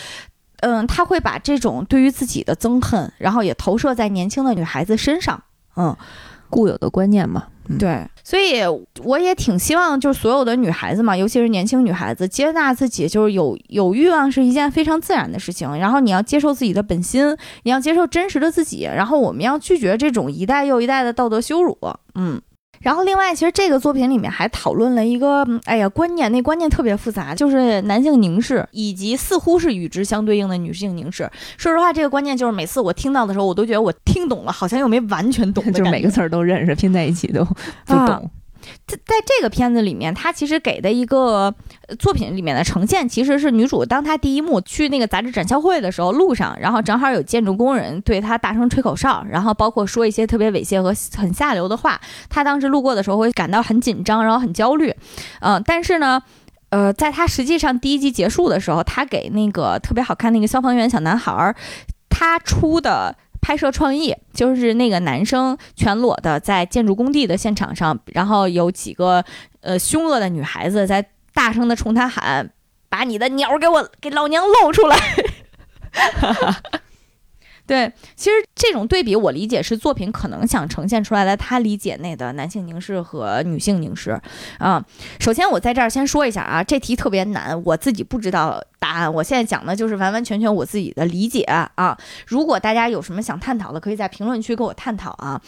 [0.62, 5.44] 嗯，她会把这种对于自己的憎恨，然后也投射在年轻的女孩子身上。
[5.76, 5.96] 嗯，
[6.50, 7.46] 固有的观念嘛。
[7.80, 8.62] 对，所以
[9.04, 15.76] 我也挺希望，就是所有的女孩子嘛，尤其是年轻女孩子，接纳自己，就是有有欲望是一件非常自然的事情。
[15.80, 21.76] 然后你要接受自己的本心，你要接受真实的自己，然后我们要拒绝这种一代又一代的道德羞辱。
[22.14, 22.40] 嗯。
[22.86, 31.28] 然后，另外，其实这个作品里面还讨论了一个，哎呀，观念，那观念特别复杂，就是男性凝视，以及似乎是与之相对应的女性凝视。
[31.58, 38.06] 说实话，这个观念就是每次我听到的时候，我都觉得我听懂了，好像又没完全懂， 就是每个词儿都认识，拼在一起都不懂。
[38.06, 38.22] 啊
[38.88, 41.54] 在在这个片子里面，他其实给的一个
[42.00, 52.00] 作品里面的呈现，其实是女主当她第一幕去那个杂志展销会的时候，路上，然后正好有建筑工人对她大声吹口哨，然后包括说一些特别猥亵和很下流的话。
[52.30, 54.94] 她当时路过的时候会感到很紧张，然后很焦虑，
[55.42, 56.22] 嗯、但是呢。
[56.72, 61.56] 呃，在她实际上第一集结束的时候，她给那个特别好看那个消防员小男孩，
[62.10, 63.16] 他出的
[63.46, 69.24] 拍摄创意就是那个男生全裸的在建筑工地的现场上，然后有几个
[69.62, 72.52] 呃凶恶的女孩子在大声的冲他喊
[72.90, 74.98] ：“把你的鸟给我给老娘露出来！”
[77.68, 84.20] 对，其实这种对比，我理解是作品可能想呈现出来的，他理解内的男性凝视和女性凝视
[84.60, 84.84] 啊。
[85.20, 89.14] 首先，我在这儿先说一下啊，这题特别难，我自己不知道答案。
[89.14, 91.98] 我现在讲的就是完完全全我自己的理解啊。
[92.26, 95.42] 如果大家有什么想探讨的，可以在评论区跟我探讨啊，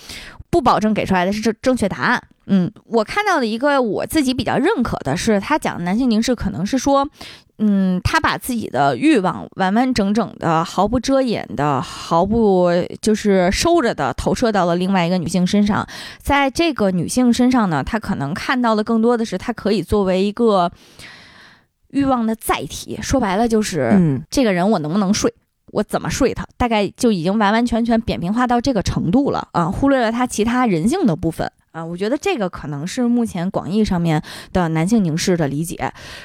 [0.50, 2.22] 不保证给出来的是正正确答案。
[2.48, 7.10] 嗯，我看到的一个我自己比较认可的是，他讲男性凝视可能是说。
[7.60, 12.70] 嗯，他把自己的欲望完完整整的、毫不遮掩的、毫不
[13.02, 15.84] 就是收着的投射到了另外一个女性身上，
[16.20, 20.72] 在这个女性身上呢，他可能看到的更多的是，他可以作为一个
[21.90, 22.98] 欲望的载体。
[23.02, 25.34] 说白了就是，嗯，这个人我能不能睡？
[25.74, 26.48] 我怎么睡他？
[26.56, 31.52] 大概就已经完完全全扁平化到这个程度了啊，忽略了他其他人性的部分。
[31.72, 34.24] 啊，我觉得这个可能是目前广义上面
[34.54, 35.76] 的男性凝视的理解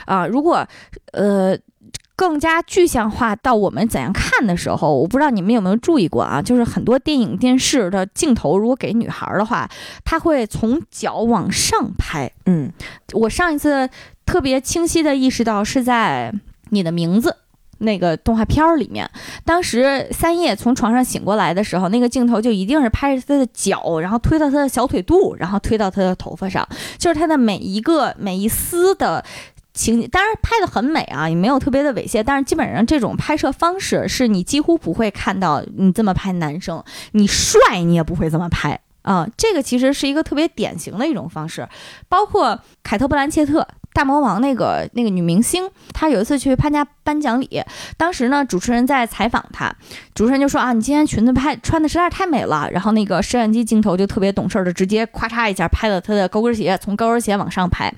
[0.07, 0.27] 啊。
[0.27, 0.67] 如果
[1.13, 1.59] 呃
[2.15, 6.41] 更加具象化到我们怎样看的时候，我不知道你们有没有注意过啊？
[6.41, 9.69] 就是很多电影、电视的镜头，如果给女孩的话，
[10.05, 12.31] 她会从脚往上拍。
[12.47, 12.71] 嗯，
[13.13, 13.89] 我上一次
[14.27, 16.33] 特别清晰的意识到是在
[16.71, 17.37] 你的名字。
[17.79, 19.11] 那个动画片儿里面，
[19.45, 26.65] 当时三叶从床上醒过来的时候，那个镜头就一定是拍着她的脚，然后推到她的小腿肚，然后推到她的头发上，
[26.97, 29.25] 就是她的每一个每一丝的
[29.73, 30.09] 情景。
[30.11, 39.29] 当然拍的很美啊，也没有特别的猥亵，但是基本上这种拍摄方式是你几乎不会看到你这么拍男生，你帅你也不会这么拍啊。
[39.37, 41.68] 这个其实是一个特别典型的一种方式，
[42.09, 43.66] 包括凯特·布兰切特。
[43.95, 47.62] 大魔王那个那个女明星，她有一次去参加颁奖礼，
[47.99, 49.70] 当时呢，主持人在采访她，
[50.14, 52.66] 主持人就说啊，你今天裙子拍穿的实在是太美了。
[52.73, 57.93] 然后那个摄像机镜头就特别懂事的，直接咔嚓一下拍了她的高跟鞋，从高跟鞋往上拍。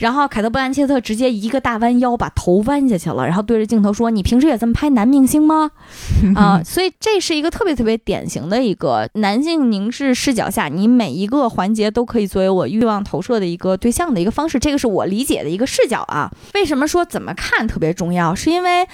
[0.00, 5.70] 然后凯特·布兰切特直接一个大弯腰，把头弯下去了，然后对着镜头说：“你平时也这么拍男明星吗？”
[6.34, 14.58] 啊，所以这是一个特别特别典型的一个男性凝视视角下，你每一个环节都可以作为我欲望投射的一个对象的一个方式。
[14.58, 16.32] 这个是我理解的一个视角啊。
[16.54, 18.34] 为什么说怎么看特别重要？
[18.34, 18.88] 是因为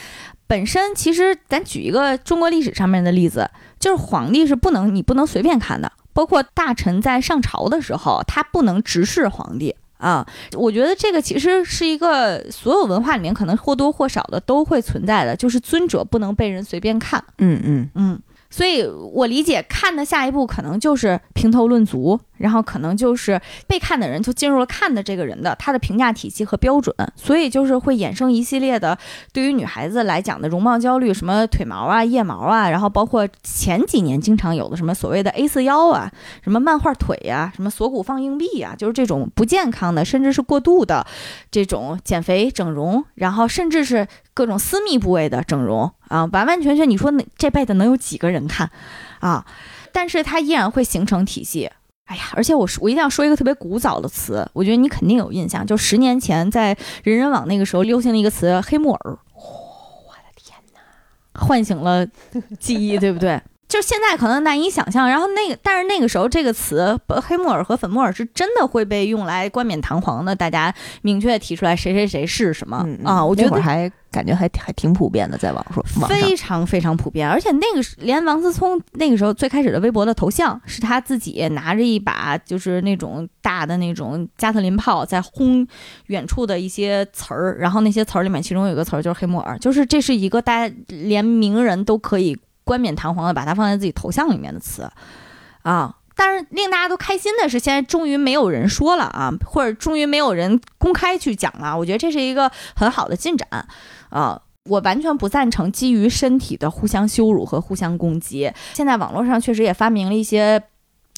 [0.48, 3.48] 本身其实咱举一个中国历史上面的例子，
[3.78, 9.76] 就是皇帝是不能你不能随便看的，包括大臣在上朝的时候，他不能直视皇帝。
[9.98, 17.22] 啊，我觉得这个其实是一个所有文化里面可能或多或少的都会存在的，就是尊者不能被人随便看。
[17.38, 18.20] 嗯嗯嗯。
[18.48, 28.96] 所以，我理解看的下一步可能就是评头论足，然后可能就是被看的人就进入了看的这个人的他的评价体系和标准，所以就是会衍生一系列的
[29.32, 36.10] 对于女孩子来讲的容貌焦虑，什么腿毛啊、腋毛啊，然后包括前几年经常有的什么所谓的 A 四腰啊、
[36.42, 41.06] 什么漫画腿呀、什么锁骨放硬币呀，就是这种不健康的，甚至是过度的
[41.50, 44.06] 这种减肥整容，然后甚至是。
[44.36, 48.70] 各种私密部位的整容啊，完完全全，你说那这辈子能有几个人看
[49.20, 49.46] 啊？
[49.92, 51.70] 但是它依然会形成体系。
[52.06, 59.18] 哎呀，而且我说我一定要说一个特别古早的词，我觉得你肯定有印象，就十年前在人人网那个时候流行的一个词“黑木耳”。
[59.34, 62.06] 我的天哪，唤醒了
[62.60, 63.40] 记忆，对不对？
[63.68, 73.24] 就现在可能难以想象，然后那个，但是那个时候这个词“黑木耳”和“粉木耳”是真的会被用来冠冕堂皇的，大家明确提出来谁谁谁是什么啊？
[73.24, 85.66] 我觉得还感觉还还挺普遍的，在网上非常非常普遍，而且那个连王思聪那个时候最开始的微博的头像是他自己拿着一把就是那种大的那种加特林炮在轰
[86.06, 92.38] 远处的一些词儿，然后那些词儿里面其中有一个词儿就是“黑木耳”，就是这是一个大家连名人都可以。
[92.66, 94.90] 冠冕堂皇的把它放在自己头像里面的词，
[95.62, 95.94] 啊！
[96.16, 101.78] 但是令大家都开心的是，现在终于没有人说了啊，或者终于没有人公开去讲了。
[101.78, 103.48] 我觉得这是一个很好的进展
[104.10, 104.42] 啊！
[104.64, 108.52] 我完全不赞成基于身体的互相羞辱和互相攻击。
[108.74, 110.60] 现在网络上确实也发明了一些。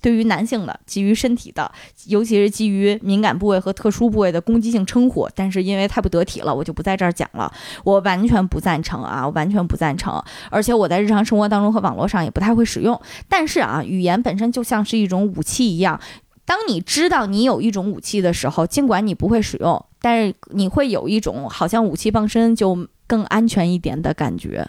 [0.01, 1.71] 对于男性的基于身体的，
[2.07, 7.53] 尤其是基于敏感部位和特殊部位的攻击性称呼，但是因为太不得体了，我就不在这儿讲了。
[7.85, 10.23] 我完全不赞成啊，我完全不赞成。
[10.51, 13.01] 而且我在日常生活当中和网络上也不太会使用。
[13.29, 16.01] 但是啊，语言本身就像是一种武器一样，
[16.45, 24.69] 当你知道你有一种武器的时候，尽管你不会使用，但是你会有一种好像武器傍身就更安全一点的感觉。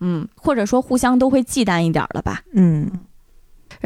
[0.00, 2.42] 嗯，或者说互相都会忌惮一点了吧？
[2.52, 2.90] 嗯。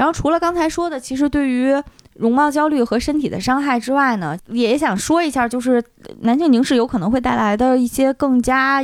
[0.00, 1.74] 然后除了刚才说的，其实对于
[2.14, 5.84] 容貌焦虑和身体的伤害之外呢，也想说一下，就是
[6.22, 8.82] 男性凝视有可能会带来的一些更加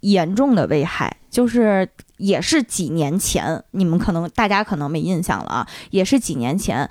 [0.00, 1.86] 严重的危害，就是
[2.16, 6.88] 也是几年前，你们可能大家可能没印象了啊，也是几年前，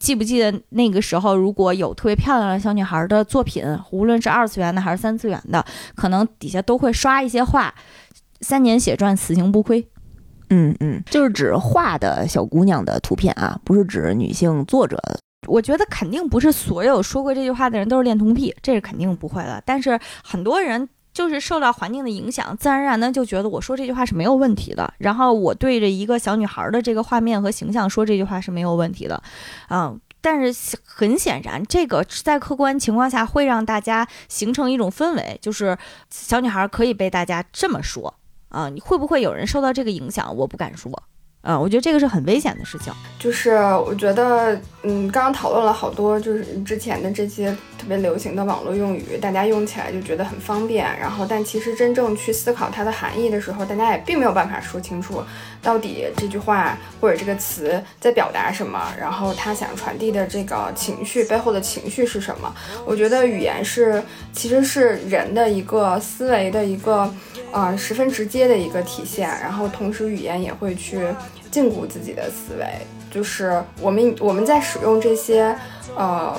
[0.00, 5.64] 记不记得那个时候，如果有特别漂亮的小女孩的作品，无论是二次元的还是三次元的，
[5.94, 7.72] 可能底下都会刷一些话：
[8.40, 9.86] 三年血赚，死刑不亏。
[10.50, 14.98] 嗯嗯，就是指画的小姑娘的图片啊，不是指女性作者。
[15.48, 19.62] 我觉得肯定不是所有说过这句话的人都是恋童癖，这是肯定不会的。
[19.66, 24.92] 但是很多人就是受到环境的影响，自然而然的就觉得我说这句话是没有问题的。
[24.98, 29.22] 然后我对着一个小女孩的这个画面和形象说这句话是没有问题的，
[29.70, 30.00] 嗯。
[30.24, 35.76] 但是很显然，这个在客观情况下会让大家形成一种氛围，就是
[36.10, 38.14] 小女孩可以被大家这么说。
[38.52, 40.34] 啊，你会不会有人受到这个影响？
[40.36, 40.92] 我不敢说。
[41.40, 42.92] 啊，我觉得这个是很危险的事情。
[43.18, 43.50] 就是
[43.84, 50.84] 我觉得，嗯，刚刚讨论了好多，就是之前的这些特别流行的网络用语，大家用起来就觉得很方便。
[51.00, 55.20] 然后，但其实真正去思考它的含义的时候，大家也并没有办法说清楚，
[55.62, 62.52] 到底这句话或者这个词在表达什么，然后他想传递的这个情绪背后的情绪是什么。
[62.84, 64.02] 我觉得语言是，
[64.32, 67.08] 其实是人的一个思维的一个。
[67.54, 71.06] 呃十分直接的一个体现，然后同时语言也会去
[71.50, 72.66] 禁锢自己的思维，
[73.10, 75.54] 就是我们我们在使用这些
[75.94, 76.34] 呃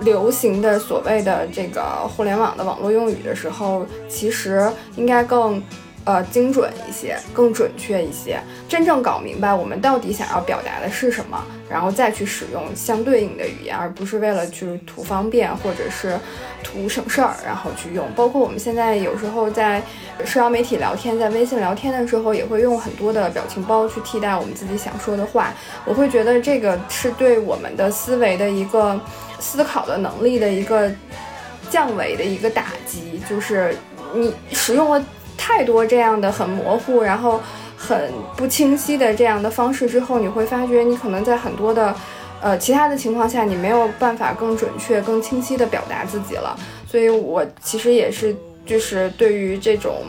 [0.00, 5.62] 流行的所谓的这个互联网的网络用语的时候，其实应该更。
[6.06, 16.16] 呃，精准一些，更准确一些，真正搞明白我们到底想要表达的是什么，然后再去使用相对应的语言，而不是为了去图方便或者是
[16.62, 18.06] 图省事儿，然后去用。
[18.14, 19.82] 包括我们现在有时候在
[20.24, 25.52] 社交媒体聊天，在微信聊天的时候，也会用很多的表情包去替代我们自己想说的话。
[25.84, 28.96] 我会觉得这个是对我们的思维的一个
[29.40, 30.88] 思考的能力的一个
[31.68, 33.76] 降维的一个打击，就是
[34.14, 35.04] 你使用了。
[35.36, 37.40] 太多这样的很模糊，然后
[37.76, 41.94] 很不清晰的这样的方式之后，你会发觉你可能在很多的，
[42.40, 46.58] 呃，其他的情况下，你没有办法更准确、更清晰的表达自己了。
[46.86, 48.34] 所以我其实也是，
[48.64, 50.02] 就是对于这种，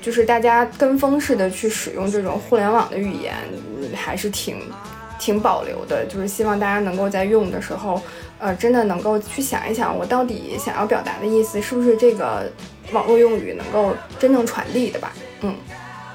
[0.00, 3.34] 就是大家跟风式的去使用这种互联网的语言，
[3.94, 4.56] 还是挺
[5.18, 6.04] 挺保留的。
[6.06, 8.00] 就是希望大家能够在用的时候，
[8.38, 12.50] 呃，真的能够去想一想，我到底想要表达的意思是不是这个。
[12.92, 15.12] 网络用语能够真正传递的吧？
[15.42, 15.54] 嗯，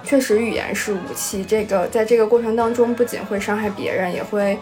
[0.03, 1.43] 确实，语言是武器。
[1.43, 4.57] 这个在这个过程当中，不仅会伤害别人，也会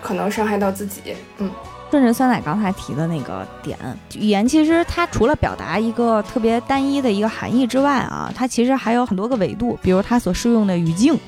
[0.00, 1.00] 可能伤害到自己。
[1.38, 1.50] 嗯，
[1.90, 3.76] 顺着酸奶刚才提的那个点，
[4.16, 11.18] 语言其实它除了表达一个特别单一的一个含义之外啊，它其实还有很多个维度，比如它所适用的语境，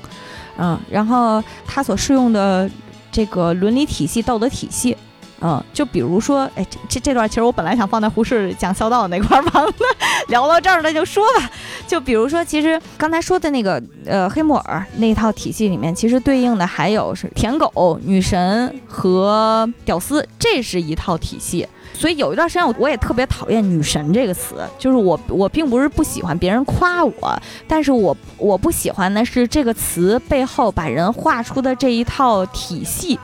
[0.57, 2.69] 嗯，然后它所适用的
[3.11, 4.95] 这个伦理体系、道德体系。
[5.41, 9.73] 嗯，就比如说，哎，这这段其实我本来想放在胡适讲孝道那块儿放的，
[10.27, 11.49] 聊到这儿那就说吧。
[11.87, 21.67] 就比如说，其实刚才说的那个呃黑木耳那套体系里面，其实对应的还有是舔狗、女神和屌丝，这是一套体系。
[21.93, 33.19] 所以有一段时间我我也特别讨厌“女神”这个词，就是我我并不是不喜欢别人夸我，但是我我不喜欢的是这个词背后把人画出的这一套体系。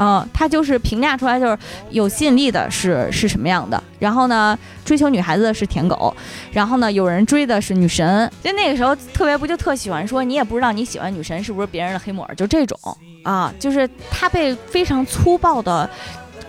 [0.00, 1.56] 嗯，他就是评价出来就是
[1.90, 6.14] 有吸引力的是是什么样的，然后呢，追求女孩子的是舔狗，
[6.50, 12.78] 然后呢，有人追的是女神，就那个时候特别不就特喜欢说你也不知道你喜欢女神是不是别人的黑木耳，就这种
[13.22, 15.88] 啊，就是他被非常粗暴的。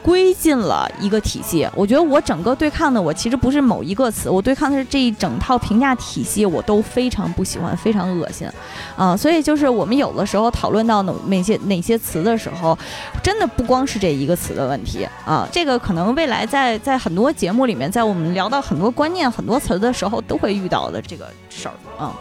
[0.03, 8.49] 归进了一个体系，我觉得我整个对抗的我其实不是某一个词，我对抗的是这一整套评价体系，我都非常不喜欢，非常恶心，
[8.97, 12.77] 啊，所以就是我们有的时候讨论到哪哪些哪些词的时候，
[13.21, 21.73] 真的不光是这一个词的问题啊，这个可能未来在在很多节目里面，在我们聊到很多观念、很多词的时候，都会遇到的这个事儿
[22.03, 22.11] 啊，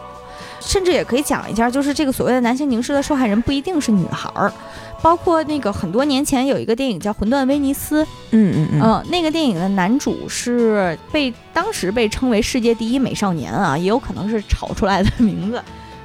[0.59, 4.53] 甚至也可以讲一下，就是这个所谓的男性凝视的受害人不一定是女孩儿。
[5.01, 15.61] 包括那个很多年前有一个电影叫《魂断威尼斯》，嗯嗯嗯，那个电影的男主是被当时被称为世界第一美少年啊，也有可能是炒出来的名字。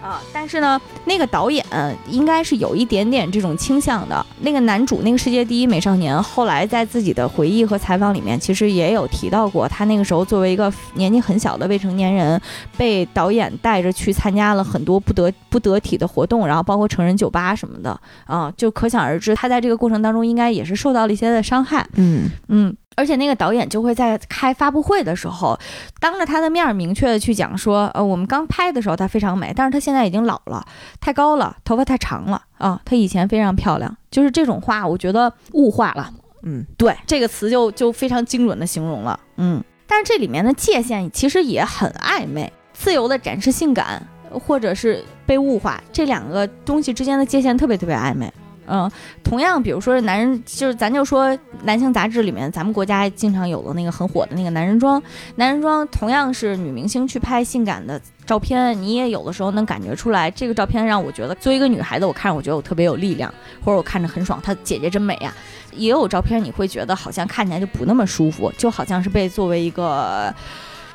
[0.07, 1.65] 啊，但是呢，那个导演
[2.09, 4.25] 应该是有一点点这种倾向的。
[4.41, 12.41] 那个男主，那个世界第一美少年，后来在自己的回忆和采访里面，其实也有提到过，他那个时候作为一个年纪很小的未成年人，
[12.77, 21.85] 被导演带着去参加了很多不得不得体的活动，然后包括成人酒吧什么的，啊，就可想而知，他在这个过程当中应该也是受到了一些的伤害。
[21.95, 22.77] 嗯嗯。
[22.97, 25.57] 而且那个导演就会在开发布会的时候，
[26.01, 30.67] 当着他的面明确的去讲说，呃，我们刚拍的时候她非常美，但是她现在已经老了，
[31.01, 36.11] 太高了，头发太长了啊，她以前非常漂亮，就是这种话，我觉得物化了，
[36.43, 48.33] 嗯，对，这个词就就非常精准的形容了，嗯，但是这里面的界限其实也很暧昧，自由的展示性感，或者是被物化，这两个东西之间的界限特别特别暧昧。
[48.69, 48.91] 嗯，
[49.23, 55.03] 同样，比如说男人，就是咱就说男性杂志里面，咱们国家经常有的那个很火的那个男人装，
[55.37, 63.33] 男人装同样是女明星去拍性感的照片，你也有的时候能感觉出来，这个照片让我觉得作为一个女孩子，我看着我觉得我特别有力量，
[63.65, 65.33] 或者我看着很爽，她姐姐真美呀。
[65.73, 70.35] 也有照片你会觉得好像看起来就不那么舒服，就好像是被作为一个。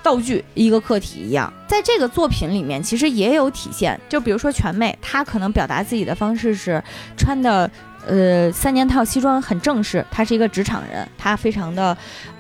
[0.04, 4.00] 道具一个客体一样，在这个作品里面其实也有体现。
[4.10, 6.84] 就比如说全妹，她可能表达自己的方式是
[7.18, 7.70] 穿的，
[8.06, 11.96] 呃，三件套西装很正式，她是一个职场人，她非常的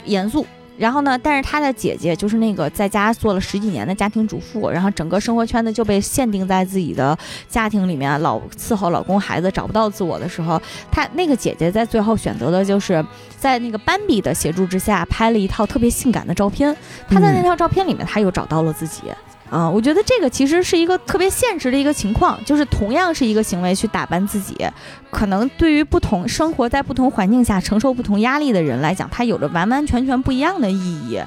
[0.06, 0.46] 严肃。
[0.82, 1.16] 然后呢？
[1.22, 7.16] 但是她的姐姐就是那个在家做了十几年的家庭主妇，然后整个生活圈子就被限定在自己的
[7.48, 10.60] 家庭里面，老伺候老公孩子，找不到自我的时候，
[10.90, 13.06] 她那个姐姐在最后选择的就是
[13.38, 16.76] 在那个斑比的协助之下拍了一套特别性感的照片。
[17.08, 19.03] 她在那套照片里面，她又找到了自己。
[19.52, 24.56] 啊，我觉得这个其实是一个特别现实的一个情况，就是同样是一个行为去打扮自己，
[25.11, 31.22] 可能对于不同生活在不同环境下承受不同压力的人来讲，它有着完完全全不一样的意义。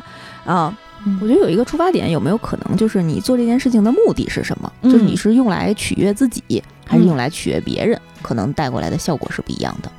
[0.46, 0.74] 啊，
[1.20, 4.72] 我觉得有一个出发点，有没有可能就是你做这件事情的目的是什么？
[4.80, 8.00] 嗯就是你是用来取悦自己，还是用来取悦别人？
[8.22, 9.92] 可能带过来的效果是不一样的。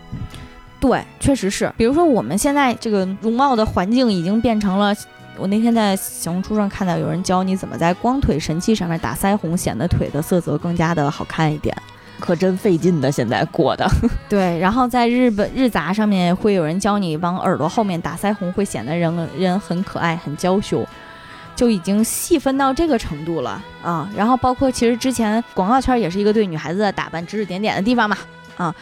[0.79, 1.71] 对，确实是。
[1.77, 4.95] 比如说我们现在这个容貌的环境已经变成了。
[5.37, 11.75] 我那天在小红书上看到有人教你怎么在光腿神器上面打腮红，显得腿的色泽更加的好看一点。
[12.17, 13.85] 可真费劲的，现在过的。
[14.29, 20.87] 对，然后在日本日杂上面会有人教你往耳朵后面打腮红，会显得人人很可爱、很娇羞，
[21.57, 24.09] 就已经细分到这个程度了啊。
[24.15, 28.17] 然后包括其实之前广告圈也是一个对女孩子的打扮指指点点的地方嘛
[28.55, 28.73] 啊。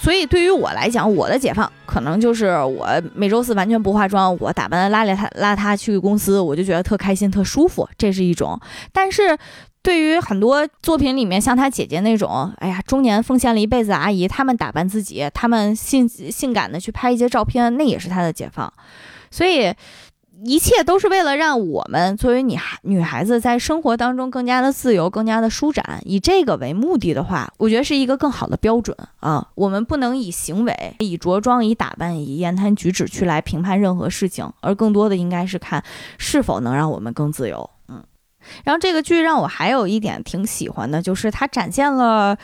[0.00, 8.60] 所以对于我来讲，我的解放可能就是我每周四完全不化妆，我打扮的邋里邋邋遢去公司，我就觉得特开心、特舒服，这是一种。
[8.92, 9.36] 但是
[9.82, 18.72] 对于很多作品里面，像她姐姐那种，哎呀，中年奉献了一辈子的阿姨，她们打扮自己，她们性性感的去拍一些照片，那也是她的解放。
[19.30, 19.72] 所以。
[20.44, 26.02] 一切都是为了让我们作为女孩女孩子在生活当中更加的自由，更加的舒展。
[26.04, 29.48] 以这个为目的的话，我觉得是一个更好的标准啊。
[29.54, 35.82] 我们不能以行为、以着装、以打扮、以言谈举止去来评判任何事情，而更多的应该是看
[36.18, 37.70] 是否能让我们更自由。
[37.88, 38.04] 嗯，
[38.64, 42.36] 然后这个剧让我还有一点挺喜欢的，就是它展现了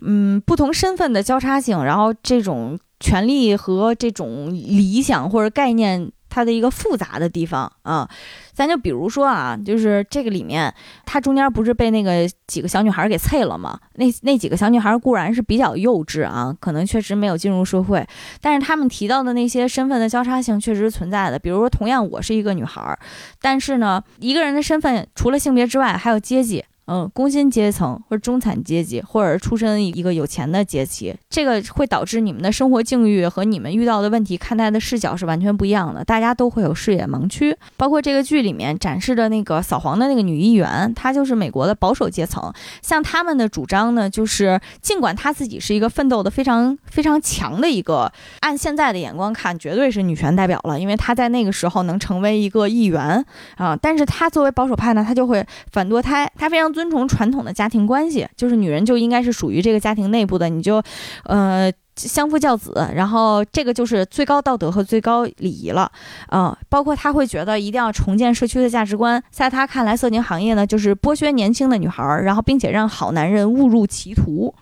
[0.00, 6.10] 嗯不同身份的交叉性，然后这种权利和这种理想或者概念。
[6.34, 8.10] 它的一个复杂的地方啊，
[8.52, 10.74] 咱就比如说啊，就是这个里面，
[11.06, 13.78] 它中间不是被那个几个小女孩给啐了吗？
[13.94, 18.04] 那那几个小女孩固然是比较幼稚啊，可能确实没有进入社会，
[18.40, 21.38] 但是他们提到的那些身份的交叉性确实存在的。
[21.38, 22.98] 比如说，同样我是一个女孩，
[23.40, 26.64] 但是呢，一个人的身份除了性别之外，还有阶级。
[26.86, 36.04] 嗯，工薪阶层或者中产阶级，或者出身一个有钱的阶级，这个会导致你们的生活境遇和你们遇到的问题看待的视角是完全不一样的。
[36.04, 42.52] 大家都会有视野盲区，包括这个剧里面展示的那个扫黄的那个女议员，她就是美国的保守阶层。
[42.82, 53.24] 像他们的主张呢，就是尽管她自己是一个奋斗的非常非常强的一个，按现在的眼光看，绝对是女权代表了，因为她在那个时候能成为一个议员
[53.56, 53.74] 啊。
[53.74, 55.42] 但是她作为保守派呢，她就会
[55.72, 56.73] 反堕胎，她非常。
[56.74, 60.82] 尊崇传统的家庭关系，就是女人就应该是属于这个家庭内部的，你就，
[61.24, 65.90] 呃，相夫教子，然后这个就是最高道德和最高礼仪了，
[66.32, 74.52] 嗯，包括他会觉得一定要重建社区的价值观，在他看来，色情行业呢就是剥削年轻的女孩，然后并且让好男人误入歧途，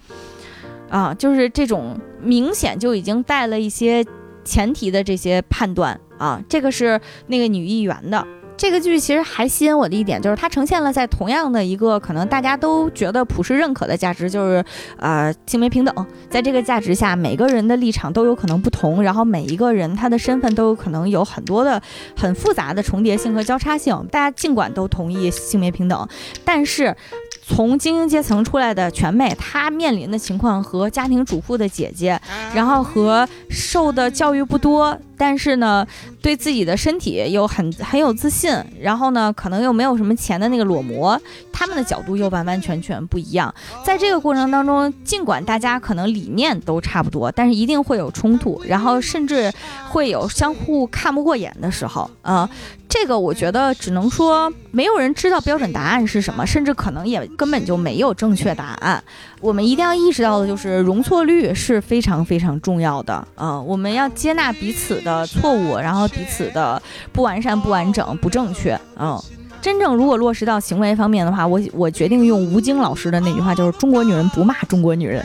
[0.91, 4.05] 啊，就是这种明显就已经带了一些
[4.45, 8.27] 前提的这些判断啊，这个是那个女议员的。
[8.63, 14.65] 这个剧其实还吸引我的一点就是，它呈现了在同样的一个可能大家都觉得普世认可的价值，就是
[14.99, 15.93] 呃性别平等。
[16.31, 21.83] 在这个价值下，每个人的立场都有可能不同，然后每一个人他的身份都有可能有很多的
[22.17, 24.07] 很复杂的重叠性和交叉性。
[24.13, 26.09] 大家尽管都同意性别平等，
[26.45, 26.97] 但是。
[27.45, 32.19] 从精英阶层出来的全妹，她面临的情况和家庭主妇的姐姐，
[32.55, 35.87] 然后和受的教育不多，但是呢，
[36.21, 41.17] 对自己的身体又很很有自信，然后呢，可能又没有什么钱的那个裸模，
[41.53, 43.55] 他们的角度又完完全全不一样。
[43.85, 49.53] 在这个过程当中，尽管大家可能理念都差不多，但是一定会有冲突，然后甚至
[49.91, 52.51] 会有相互看不过眼的时候啊。
[52.89, 59.03] 这个我觉得只能说，没有人知道标准答案是什么，甚至可能也根本就没有正确答案。
[59.41, 63.27] 我们一定要意识到的就是，容错率是非常非常重要的。
[63.37, 66.81] 嗯，我们要接纳彼此的呃错误，然后彼此的
[67.13, 68.79] 不完善、不完整、不正确。
[68.99, 69.21] 嗯，
[69.61, 75.23] 真正如果落实到行为方面的话，我我决定用吴京老师的那句话，就是“中国女人不骂中国女人”。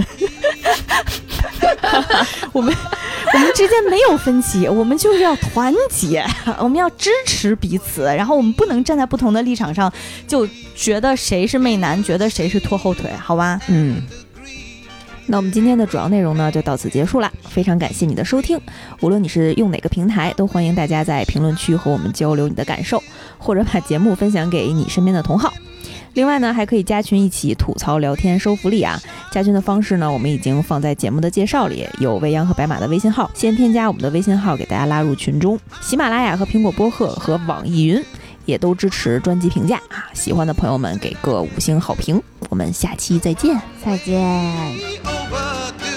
[2.51, 2.73] 我们
[3.34, 6.26] 我们之间没有分歧，我们就是要团结，
[6.59, 9.91] 我们要支持彼此，然后我们不能站在不同的立场上
[10.27, 13.59] 就觉得谁是媚男，觉得谁是拖后腿，好吧？
[13.68, 14.01] 嗯。
[15.30, 17.32] 那我们今天的主要内容呢，就到此结束了。
[17.49, 18.60] 非常感谢你的收听，
[19.02, 23.04] 无论你是用哪个平台，都欢迎大家在评论区和我们交流你的感受，
[23.38, 25.54] 或者把节目分享给你身边的同好。
[26.14, 28.99] 另外呢，还可以加群一起吐槽聊天收福利啊！
[29.32, 35.60] 加群的方式呢，我们已经放在节目的介绍里，有未央和白马的微信号，先添加我们的微信号，给大家拉入群中。
[35.82, 38.04] 喜马拉雅和苹果播客和网易云
[38.45, 40.10] 也都支持专辑评价啊！
[40.14, 45.16] 喜欢的朋友们给个五星好评，我们下期再见，再见。
[45.30, 45.97] overdue.